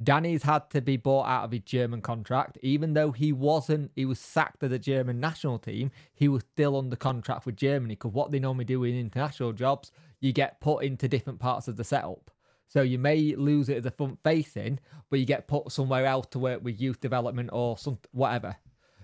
[0.00, 3.90] Danny's had to be bought out of his German contract, even though he wasn't.
[3.96, 5.90] He was sacked of the German national team.
[6.14, 9.90] He was still under contract with Germany because what they normally do in international jobs,
[10.20, 12.30] you get put into different parts of the setup.
[12.68, 14.78] So you may lose it as a front facing,
[15.10, 18.56] but you get put somewhere else to work with youth development or some whatever.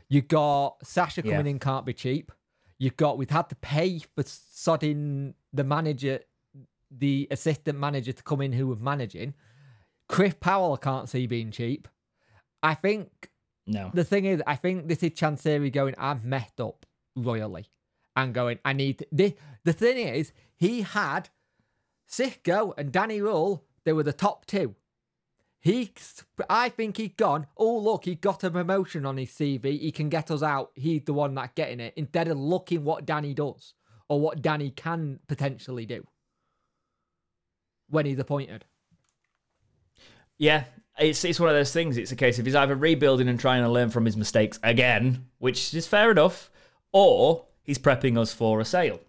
[0.08, 1.32] You got Sascha Yeah.
[1.32, 2.30] coming in can't be cheap.
[2.78, 6.20] You've got we've had to pay for sodding the manager,
[6.90, 9.34] the assistant manager to come in who was managing.
[10.08, 11.88] Chris Powell I can't see being cheap.
[12.62, 13.30] I think
[13.66, 13.90] No.
[13.94, 16.84] the thing is, I think this is Chansiri going, I've messed up
[17.16, 17.70] royally.
[18.16, 19.34] And going, I need to, the
[19.64, 21.30] the thing is, he had
[22.10, 24.74] Xisco and Danny Röhl, they were the top two.
[25.60, 25.92] He,
[26.50, 27.46] I think he'd gone.
[27.56, 29.80] Oh look, he got a promotion on his CV.
[29.80, 30.72] He can get us out.
[30.74, 31.94] He's the one that's getting it.
[31.96, 33.72] Instead of looking what Danny does
[34.08, 36.06] or what Danny can potentially do
[37.88, 38.66] when he's appointed.
[40.36, 40.64] Yeah,
[40.98, 41.96] it's it's one of those things.
[41.96, 45.28] It's a case of he's either rebuilding and trying to learn from his mistakes again,
[45.38, 46.50] which is fair enough,
[46.92, 49.00] or he's prepping us for a sale.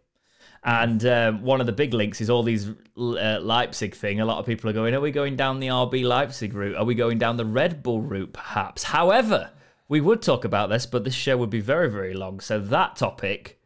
[0.66, 4.20] And um, one of the big links is all these uh, Leipzig thing.
[4.20, 6.76] A lot of people are going, are we going down the RB Leipzig route?
[6.76, 8.82] Are we going down the Red Bull route, perhaps?
[8.82, 9.52] However,
[9.88, 12.40] we would talk about this, but this show would be very, very long.
[12.40, 13.60] So that topic,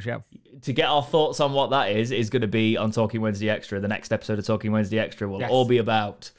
[0.00, 0.24] show.
[0.62, 3.48] to get our thoughts on what that is, is going to be on Talking Wednesday
[3.48, 3.78] Extra.
[3.78, 5.50] The next episode of Talking Wednesday Extra will Yes.
[5.50, 6.32] all be about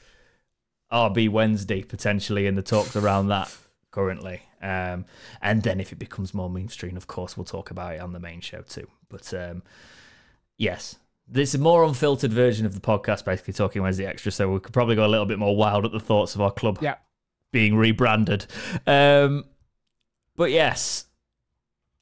[0.92, 3.56] RB Wednesday potentially and the talks around that
[3.90, 4.42] currently.
[4.60, 5.06] Um,
[5.40, 8.20] and then if it becomes more mainstream, of course, we'll talk about it on the
[8.20, 8.86] main show too.
[9.10, 9.62] But um,
[10.56, 10.96] yes,
[11.26, 14.32] this is a more unfiltered version of the podcast, basically Talking Wednesday Extra.
[14.32, 16.50] So we could probably go a little bit more wild at the thoughts of our
[16.50, 16.96] club Yeah.
[17.52, 18.46] being rebranded.
[18.86, 19.44] Um,
[20.36, 21.06] but yes,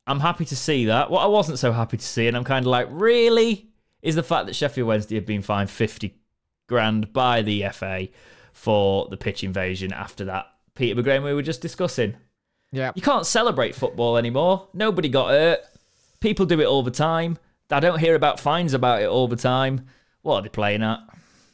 [0.07, 1.11] I'm happy to see that.
[1.11, 3.69] What I wasn't so happy to see, and I'm kind of like, really,
[4.03, 6.15] is the fact that Sheffield Wednesday have been fined 50
[6.69, 8.09] grand by the FA
[8.53, 12.15] for the pitch invasion after that Peterborough game we were just discussing.
[12.73, 12.93] Yeah.
[12.95, 14.69] You can't celebrate football anymore.
[14.75, 15.61] Nobody got hurt.
[16.21, 17.39] People do it all the time.
[17.71, 19.87] I don't hear about fines about it all the time.
[20.23, 21.01] What are they playing at?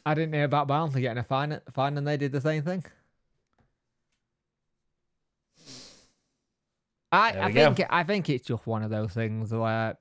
[0.05, 2.85] I didn't hear about Barnsley getting a fine, fine and they did the same thing.
[7.11, 7.75] I, I we go.
[7.75, 9.99] think I think it's just one of those things where,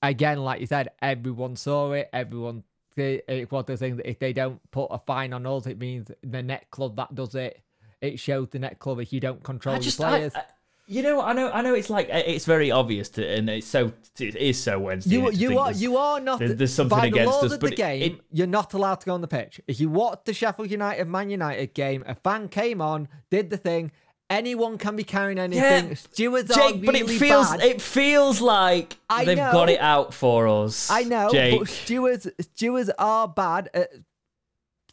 [0.00, 2.08] again, like you said, everyone saw it.
[2.12, 2.62] Everyone,
[2.96, 5.78] it it was the thing that if they don't put a fine on us, it
[5.78, 7.60] means the net club that does it.
[8.00, 10.34] It shows the net club if you don't control I the just, I, players.
[10.36, 10.44] I-
[10.88, 11.74] you know, I know, I know.
[11.74, 15.10] It's like it's very obvious to, and it's so it is so Wednesday.
[15.16, 17.60] You you are you are not there's- there's something by the against laws us, of
[17.60, 18.02] but the game.
[18.02, 19.60] it- you're not allowed to go on the pitch.
[19.68, 23.56] If you watch the Sheffield United Man United game, a fan came on, did the
[23.58, 23.92] thing.
[24.30, 25.88] Anyone can be carrying anything.
[25.88, 27.60] Yeah, Stewards are Jake, but it feels bad.
[27.62, 29.52] it feels like I they've know.
[29.52, 30.90] got it out for us.
[30.90, 31.58] I know, Jake.
[31.58, 33.88] but stewards stewards are bad at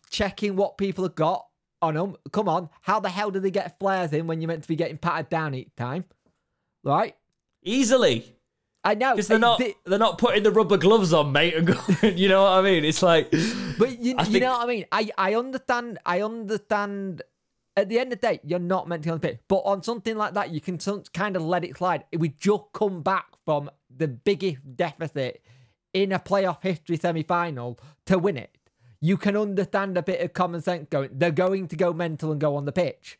[0.09, 1.45] checking what people have got
[1.85, 2.15] on them.
[2.31, 4.75] Come on, how the hell do they get flares in when you're meant to be
[4.75, 6.05] getting patted down each time?
[6.83, 7.15] Right?
[7.63, 8.35] Easily,
[8.83, 9.13] I know.
[9.15, 11.67] because they're not they- they're not putting the rubber gloves on, mate, and
[12.01, 12.17] going.
[12.17, 12.85] You know what I mean?
[12.85, 14.85] It's like, But you, you think- know what I mean?
[14.91, 15.97] I, I understand.
[16.05, 17.21] I understand.
[17.77, 19.39] At the end of the day, you're not meant to be on the pitch.
[19.49, 22.05] But on something like that, you can some, kind of let it slide.
[22.17, 25.41] We just come back from the biggest deficit
[25.93, 28.54] in a playoff history semi final to win it.
[28.99, 32.41] You can understand a bit of common sense going, they're going to go mental and
[32.41, 33.19] go on the pitch.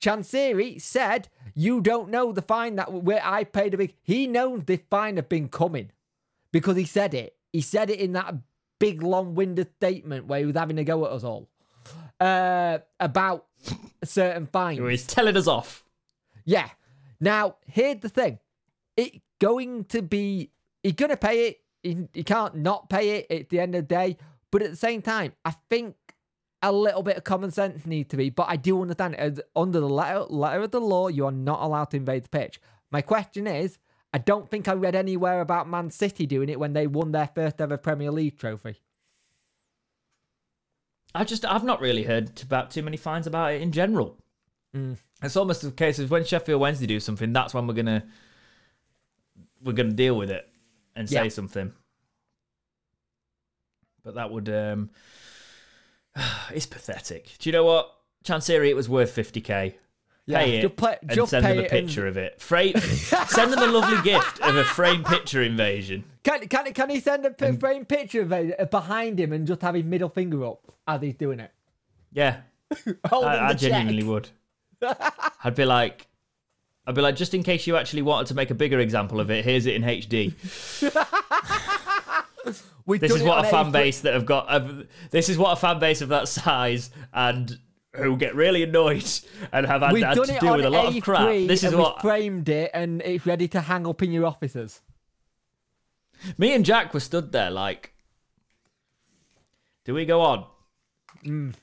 [0.00, 3.94] Chansiri said, You don't know the fine that where I paid a big.
[4.02, 5.90] He knows the fine had been coming
[6.52, 7.36] because he said it.
[7.52, 8.34] He said it in that
[8.78, 11.48] big long winded statement where he was having a go at us all
[12.20, 13.46] uh, about
[14.02, 14.78] a certain fines.
[14.78, 15.84] he's telling us off.
[16.44, 16.68] Yeah.
[17.20, 18.38] Now, here's the thing.
[18.96, 20.50] It's going to be,
[20.82, 21.60] he's going to pay it.
[21.82, 24.16] He, he can't not pay it at the end of the day.
[24.56, 25.96] But at the same time, I think
[26.62, 28.30] a little bit of common sense needs to be.
[28.30, 31.60] But I do understand as under the letter, letter of the law, you are not
[31.60, 32.58] allowed to invade the pitch.
[32.90, 33.76] My question is,
[34.14, 37.28] I don't think I read anywhere about Man City doing it when they won their
[37.34, 38.80] first ever Premier League trophy.
[41.14, 44.16] I just I've not really heard about too many fines about it in general.
[44.74, 44.96] Mm.
[45.22, 48.04] It's almost a case of when Sheffield Wednesday do something, that's when we're gonna
[49.62, 50.48] we're gonna deal with it
[50.94, 51.28] and say Yeah.
[51.28, 51.74] something.
[54.06, 54.90] But that would um
[56.54, 57.32] it's pathetic.
[57.40, 57.92] Do you know what?
[58.24, 59.76] Chansiri, it was worth fifty k.
[60.28, 62.40] Pay it just play, and just send them a it and- picture of it.
[62.40, 62.76] Frame,
[63.28, 66.04] send them a lovely gift of a frame picture invasion.
[66.22, 69.46] Can can can he send a p- frame picture of it uh, behind him and
[69.46, 71.50] just have his middle finger up as he's doing it?
[72.12, 72.38] Yeah,
[73.10, 73.16] I,
[73.48, 74.28] I genuinely would.
[75.44, 76.06] I'd be like,
[76.86, 79.30] I'd be like, just in case you actually wanted to make a bigger example of
[79.30, 80.32] it, here's it in HD.
[82.84, 84.46] We've This is what a fan base that have got.
[84.48, 87.58] Uh, this is what a fan base of that size and
[87.94, 89.08] who get really annoyed
[89.52, 91.28] and have had, We've had done to it do on with a lot of crap.
[91.28, 94.26] This is and we what framed it and it's ready to hang up in your
[94.26, 94.82] offices.
[96.38, 97.92] me and Jack were stood there like,
[99.84, 100.44] do we go on?
[101.24, 101.54] Mm.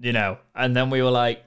[0.00, 1.44] You know, and then we were like,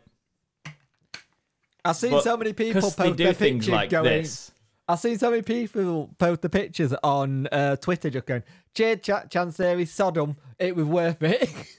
[1.84, 4.06] I've seen so many people because post do their things like going.
[4.06, 4.51] this.
[4.92, 8.44] I've seen so many people post the pictures on uh, Twitter just going,
[8.76, 11.50] "Cheers, Ch- Chansiri, Sodom, it was worth it."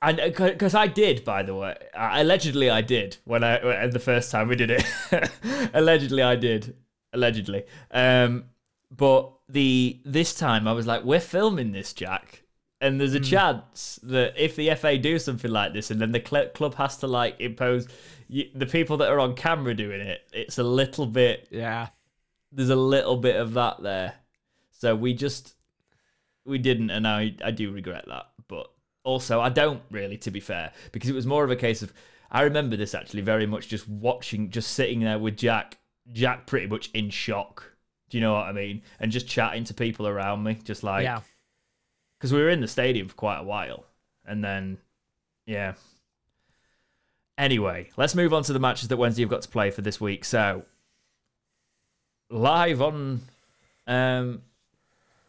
[0.00, 3.98] And because I did, by the way, I, allegedly I did when I when, the
[3.98, 4.84] first time we did it.
[5.74, 6.76] allegedly I did,
[7.12, 7.64] allegedly.
[7.90, 8.44] Um,
[8.96, 12.44] but the this time I was like, we're filming this, Jack.
[12.80, 16.22] And there's a chance that if the FA do something like this, and then the
[16.24, 17.88] cl- club has to like impose
[18.30, 21.48] y the people that are on camera doing it, it's a little bit.
[21.50, 21.88] Yeah.
[22.52, 24.14] There's a little bit of that there.
[24.70, 25.54] So we just
[26.44, 28.26] we didn't, and I I do regret that.
[28.48, 28.70] But
[29.04, 31.92] also, I don't really, to be fair, because it was more of a case of
[32.30, 35.78] I remember this actually very much just watching, just sitting there with Jack,
[36.12, 37.72] Jack pretty much in shock.
[38.10, 38.82] Do you know what I mean?
[39.00, 41.20] And just chatting to people around me, just like yeah.
[42.18, 43.84] because we were in the stadium for quite a while,
[44.24, 44.78] and then
[45.46, 45.74] yeah.
[47.36, 50.00] Anyway, let's move on to the matches that Wednesday have got to play for this
[50.00, 50.24] week.
[50.24, 50.64] So
[52.30, 53.22] live on
[53.86, 54.42] um,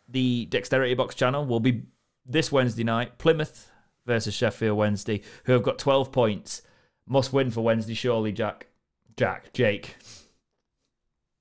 [0.07, 1.83] the Dexterity Box channel will be
[2.25, 3.71] this Wednesday night Plymouth
[4.05, 6.61] versus Sheffield Wednesday, who have got 12 points.
[7.07, 8.67] Must win for Wednesday, surely, Jack.
[9.17, 9.95] Jack, Jake.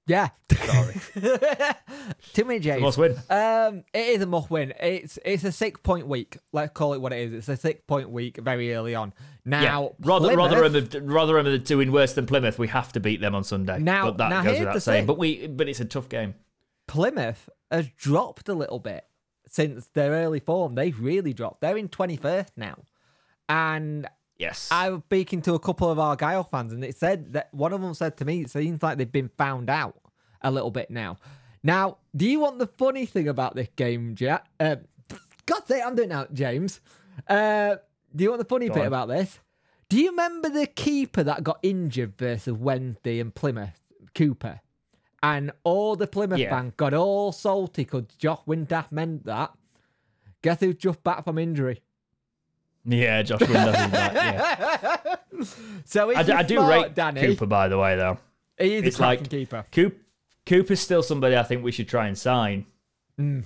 [0.09, 0.29] Yeah.
[0.65, 0.95] Sorry.
[2.33, 2.81] Too many J's.
[2.81, 3.13] Must win.
[3.31, 4.73] Um, it is a must win.
[4.81, 6.39] It's it's a six point week.
[6.53, 7.35] Let's call it what it is.
[7.35, 9.13] It's a six point week very early on.
[9.45, 9.89] Now, yeah.
[10.07, 12.59] Rother, Plymouth- Rotherham, have, Rotherham are doing worse than Plymouth.
[12.59, 13.79] We have to beat them on Sunday.
[13.79, 15.01] Now- but that now goes without saying.
[15.03, 15.07] thing.
[15.07, 16.35] But we, but it's a tough game.
[16.87, 19.05] Plymouth has dropped a little bit
[19.47, 20.75] since their early form.
[20.75, 21.61] They've really dropped.
[21.61, 22.79] They're in twenty first now,
[23.49, 24.07] and
[24.39, 24.69] Yes.
[24.71, 27.81] I was speaking to a couple of Argyle fans, and it said that one of
[27.81, 29.97] them said to me, it seems like they've been found out
[30.43, 31.17] a little bit now.
[31.63, 34.47] Now, do you want the funny thing about this game, Jack?
[34.61, 34.77] Uh,
[35.45, 36.81] God sake, I'm doing it now, James.
[37.27, 37.77] Uh,
[38.15, 38.87] do you want the funny Go bit on.
[38.87, 39.41] about this?
[39.89, 43.81] Do you remember the keeper that got injured versus Wednesday and Plymouth,
[44.15, 44.61] Cooper?
[45.21, 46.51] And all the Plymouth Yeah.
[46.51, 49.53] fans got all salty because Josh Windass meant that.
[50.43, 51.83] Guess who's just back from injury?
[52.89, 54.15] Yeah, Josh Windass is back.
[54.15, 55.17] Yeah.
[55.85, 57.21] So I, d- you're I do rate Danny.
[57.21, 58.19] Cooper, by the way, though.
[58.59, 59.65] He is It's like- keeper.
[59.71, 59.97] Coop,
[60.47, 62.67] Cooper's still somebody I think we should try and sign.
[63.17, 63.41] Hmm.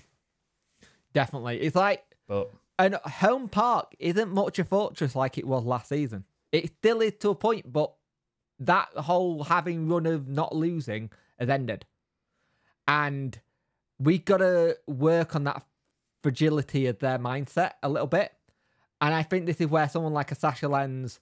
[1.12, 1.60] Definitely.
[1.60, 6.24] It's like But and home park isn't much a fortress like it was last season.
[6.50, 7.92] It still is to a point, but
[8.60, 11.84] that whole having run of not losing has ended.
[12.88, 13.38] And
[13.98, 15.62] we gotta work on that
[16.22, 18.32] fragility of their mindset a little bit.
[19.02, 21.18] And I think this is where someone like a Sascha Lense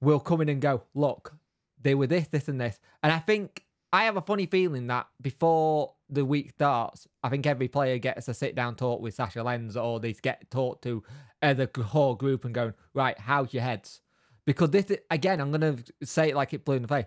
[0.00, 1.34] will come in and go, look,
[1.82, 2.78] they were this, this, and this.
[3.02, 7.44] And I think I have a funny feeling that before the week starts, I think
[7.46, 11.02] every player gets a sit down talk with Sascha Lense or they get talked to
[11.42, 14.00] as a whole group and going, right, how's your heads?
[14.46, 17.06] Because this, is, again, I'm going to say it like it blew in the face.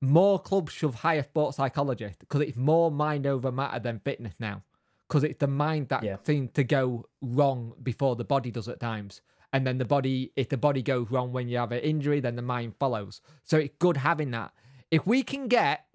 [0.00, 4.62] More clubs should hire sports psychologists because it's more mind over matter than fitness now.
[5.08, 6.16] Because it's the mind that Yeah.
[6.24, 9.20] seems to go wrong before the body does at times.
[9.54, 12.34] And then the body, if the body goes wrong when you have an injury, then
[12.34, 13.20] the mind follows.
[13.44, 14.52] So it's good having that.
[14.90, 15.86] If we can get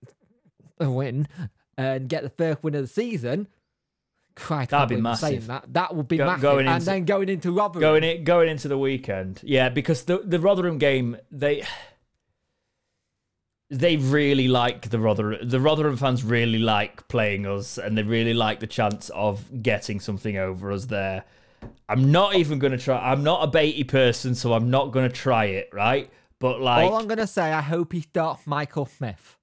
[0.79, 1.27] a win
[1.77, 3.47] and get the first win of the season,
[4.35, 5.47] Christ, That'd be saying massive.
[5.47, 5.73] that.
[5.73, 6.41] That would be Go- massive.
[6.41, 7.81] going and then going into Rotherham.
[7.81, 11.65] going in, going into the weekend, yeah, because the the Rotherham game, they
[13.69, 15.47] they really like the Rotherham.
[15.47, 19.99] The Rotherham fans really like playing us, and they really like the chance of getting
[19.99, 21.25] something over us there.
[21.87, 22.97] I'm not even going to try.
[23.11, 26.09] I'm not a baity person, so I'm not going to try it, right?
[26.39, 29.37] But like, All I'm going to say, I hope he starts Michael Smith.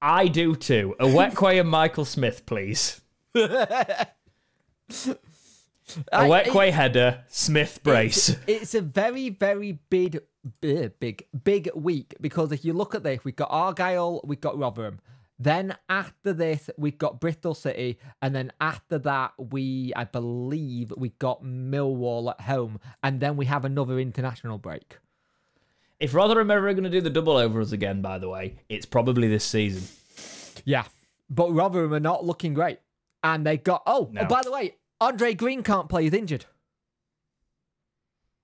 [0.00, 0.94] I do too.
[0.98, 3.00] A Wetquay and Michael Smith, please.
[3.34, 4.06] A
[6.12, 8.28] A I- Wetquay header, Smith brace.
[8.30, 10.20] It's, it's a very, very big,
[10.60, 14.58] big, big, big week because if you look at this, we've got Argyle, we've got
[14.58, 15.00] Rotherham.
[15.42, 21.08] Then after this, we've got Bristol City, and then after that, we, I believe, we
[21.18, 24.98] got Millwall at home, and then we have another international break.
[25.98, 28.56] If Rotherham are ever going to do the double over us again, by the way,
[28.68, 29.84] it's probably this season.
[30.66, 30.84] Yeah,
[31.30, 32.78] but Rotherham are not looking great,
[33.24, 33.82] and they got.
[33.86, 34.20] Oh, oh No.
[34.20, 36.44] oh, by the way, Andre Green can't play; he's injured.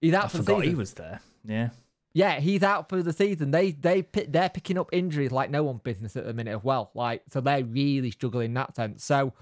[0.01, 0.71] He's out I for forgot season.
[0.71, 1.21] he was there.
[1.45, 1.69] Yeah.
[2.17, 3.51] Yeah, he's out for the season.
[3.51, 6.91] They they they're picking up injuries like no one's business at the minute as well.
[6.95, 9.05] Like so, they're really struggling in that sense.
[9.05, 9.35] So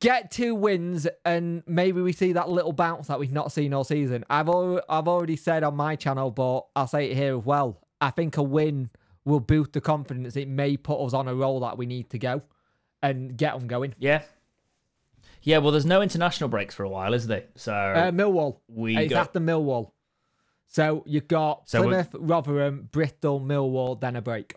[0.00, 3.82] get two wins, and maybe we see that little bounce that we've not seen all
[3.82, 4.24] season.
[4.30, 7.80] I've al- I've already said on my channel, but I'll say it here as well.
[8.00, 8.90] I think a win
[9.24, 10.36] will boost the confidence.
[10.36, 12.42] It may put us on a roll that we need to go
[13.02, 13.94] and get them going.
[13.98, 14.22] Yeah.
[15.42, 17.44] Yeah, well, there's no international breaks for a while, is there?
[17.56, 18.58] So Uh, Millwall.
[18.68, 19.18] we it's go.
[19.18, 19.90] after Millwall.
[20.74, 24.56] So you've got So we're- Plymouth, Rotherham, Bristol, Millwall, then a break.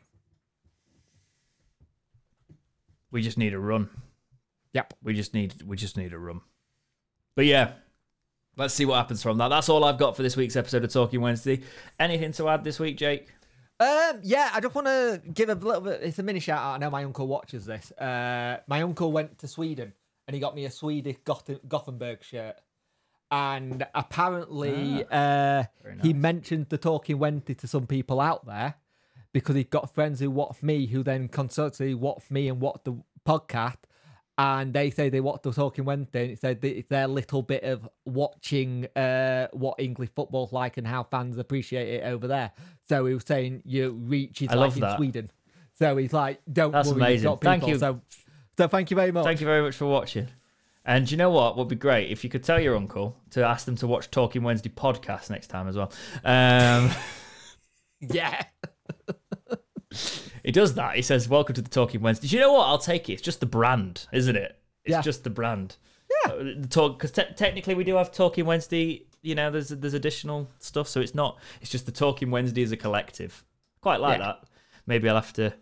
[3.11, 3.87] we just need a run.
[4.73, 4.95] Yep.
[5.03, 6.41] We just need we just need a run.
[7.35, 7.73] But yeah,
[8.57, 9.49] let's see what happens from that.
[9.49, 11.61] That's all I've got for this week's episode of Talking Wednesday.
[11.99, 13.27] Anything to add this week, Jake?
[13.79, 16.01] Um, yeah, I just want to give a little bit.
[16.01, 16.73] It's a mini shout out.
[16.73, 17.91] I know my uncle watches this.
[17.91, 19.93] Uh, my uncle went to Sweden
[20.27, 22.55] and he got me a Swedish Goth- Gothenburg shirt.
[23.29, 28.75] And apparently, uh, Very he mentioned the Talking Wednesday to some people out there
[29.33, 32.97] because he's got friends who watch me, who then constantly watch me and watch the
[33.27, 33.77] podcast.
[34.39, 37.63] And they say they watch the Talking Wednesday, and it said it's their little bit
[37.63, 42.51] of watching uh, what English football's like and how fans appreciate it over there.
[42.87, 44.97] So he was saying your reach is I like in that.
[44.97, 45.31] Sweden.
[45.73, 47.29] So he's like, don't That's worry, amazing.
[47.29, 47.77] you've got Thank you.
[47.79, 48.01] So,
[48.57, 49.25] so thank you very much.
[49.25, 50.27] Thank you very much for watching.
[50.87, 53.65] And you know what would be great if you could tell your uncle to ask
[53.65, 55.91] them to watch Talking Wednesday podcast next time as well.
[56.23, 56.89] Um,
[57.99, 58.43] Yeah.
[60.43, 60.95] he does that.
[60.95, 62.67] He says, "Welcome to the Talking Wednesday." Do you know what?
[62.67, 63.13] I'll take it.
[63.13, 64.57] It's just the brand, isn't it?
[64.85, 65.01] It's Yeah.
[65.01, 65.77] just the brand.
[66.25, 66.33] Yeah.
[66.59, 69.05] The talk because te- technically we do have Talking Wednesday.
[69.23, 71.39] You know, there's there's additional stuff, so it's not.
[71.61, 73.43] It's just the Talking Wednesday as a collective.
[73.81, 74.25] Quite like Yeah.
[74.27, 74.43] that.
[74.85, 75.53] Maybe I'll have to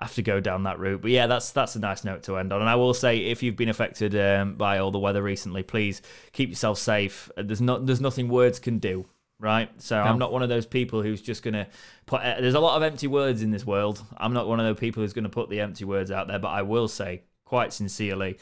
[0.00, 1.00] have to go down that route.
[1.02, 2.60] But yeah, that's that's a nice note to end on.
[2.60, 6.02] And I will say, if you've been affected um, by all the weather recently, please
[6.32, 7.30] keep yourself safe.
[7.36, 9.06] There's not there's nothing words can do.
[9.38, 11.66] Right, so I'm not one of those people who's just gonna
[12.06, 12.22] put.
[12.22, 14.02] Uh, there's a lot of empty words in this world.
[14.16, 16.38] I'm not one of those people who's gonna put the empty words out there.
[16.38, 18.38] But I will say, quite sincerely,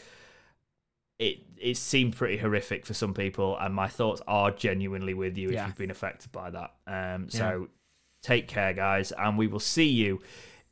[1.19, 5.49] it it seemed pretty horrific for some people, and my thoughts are genuinely with you
[5.49, 5.67] if Yeah.
[5.67, 6.75] you've been affected by that.
[6.87, 7.69] Um, so
[8.23, 10.21] take care, guys, and we will see you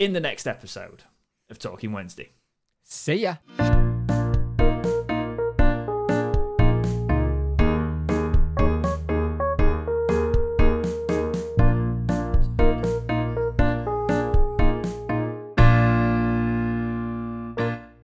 [0.03, 1.05] in the next episode
[1.49, 2.33] of Talking Wednesday.
[2.83, 3.37] See ya.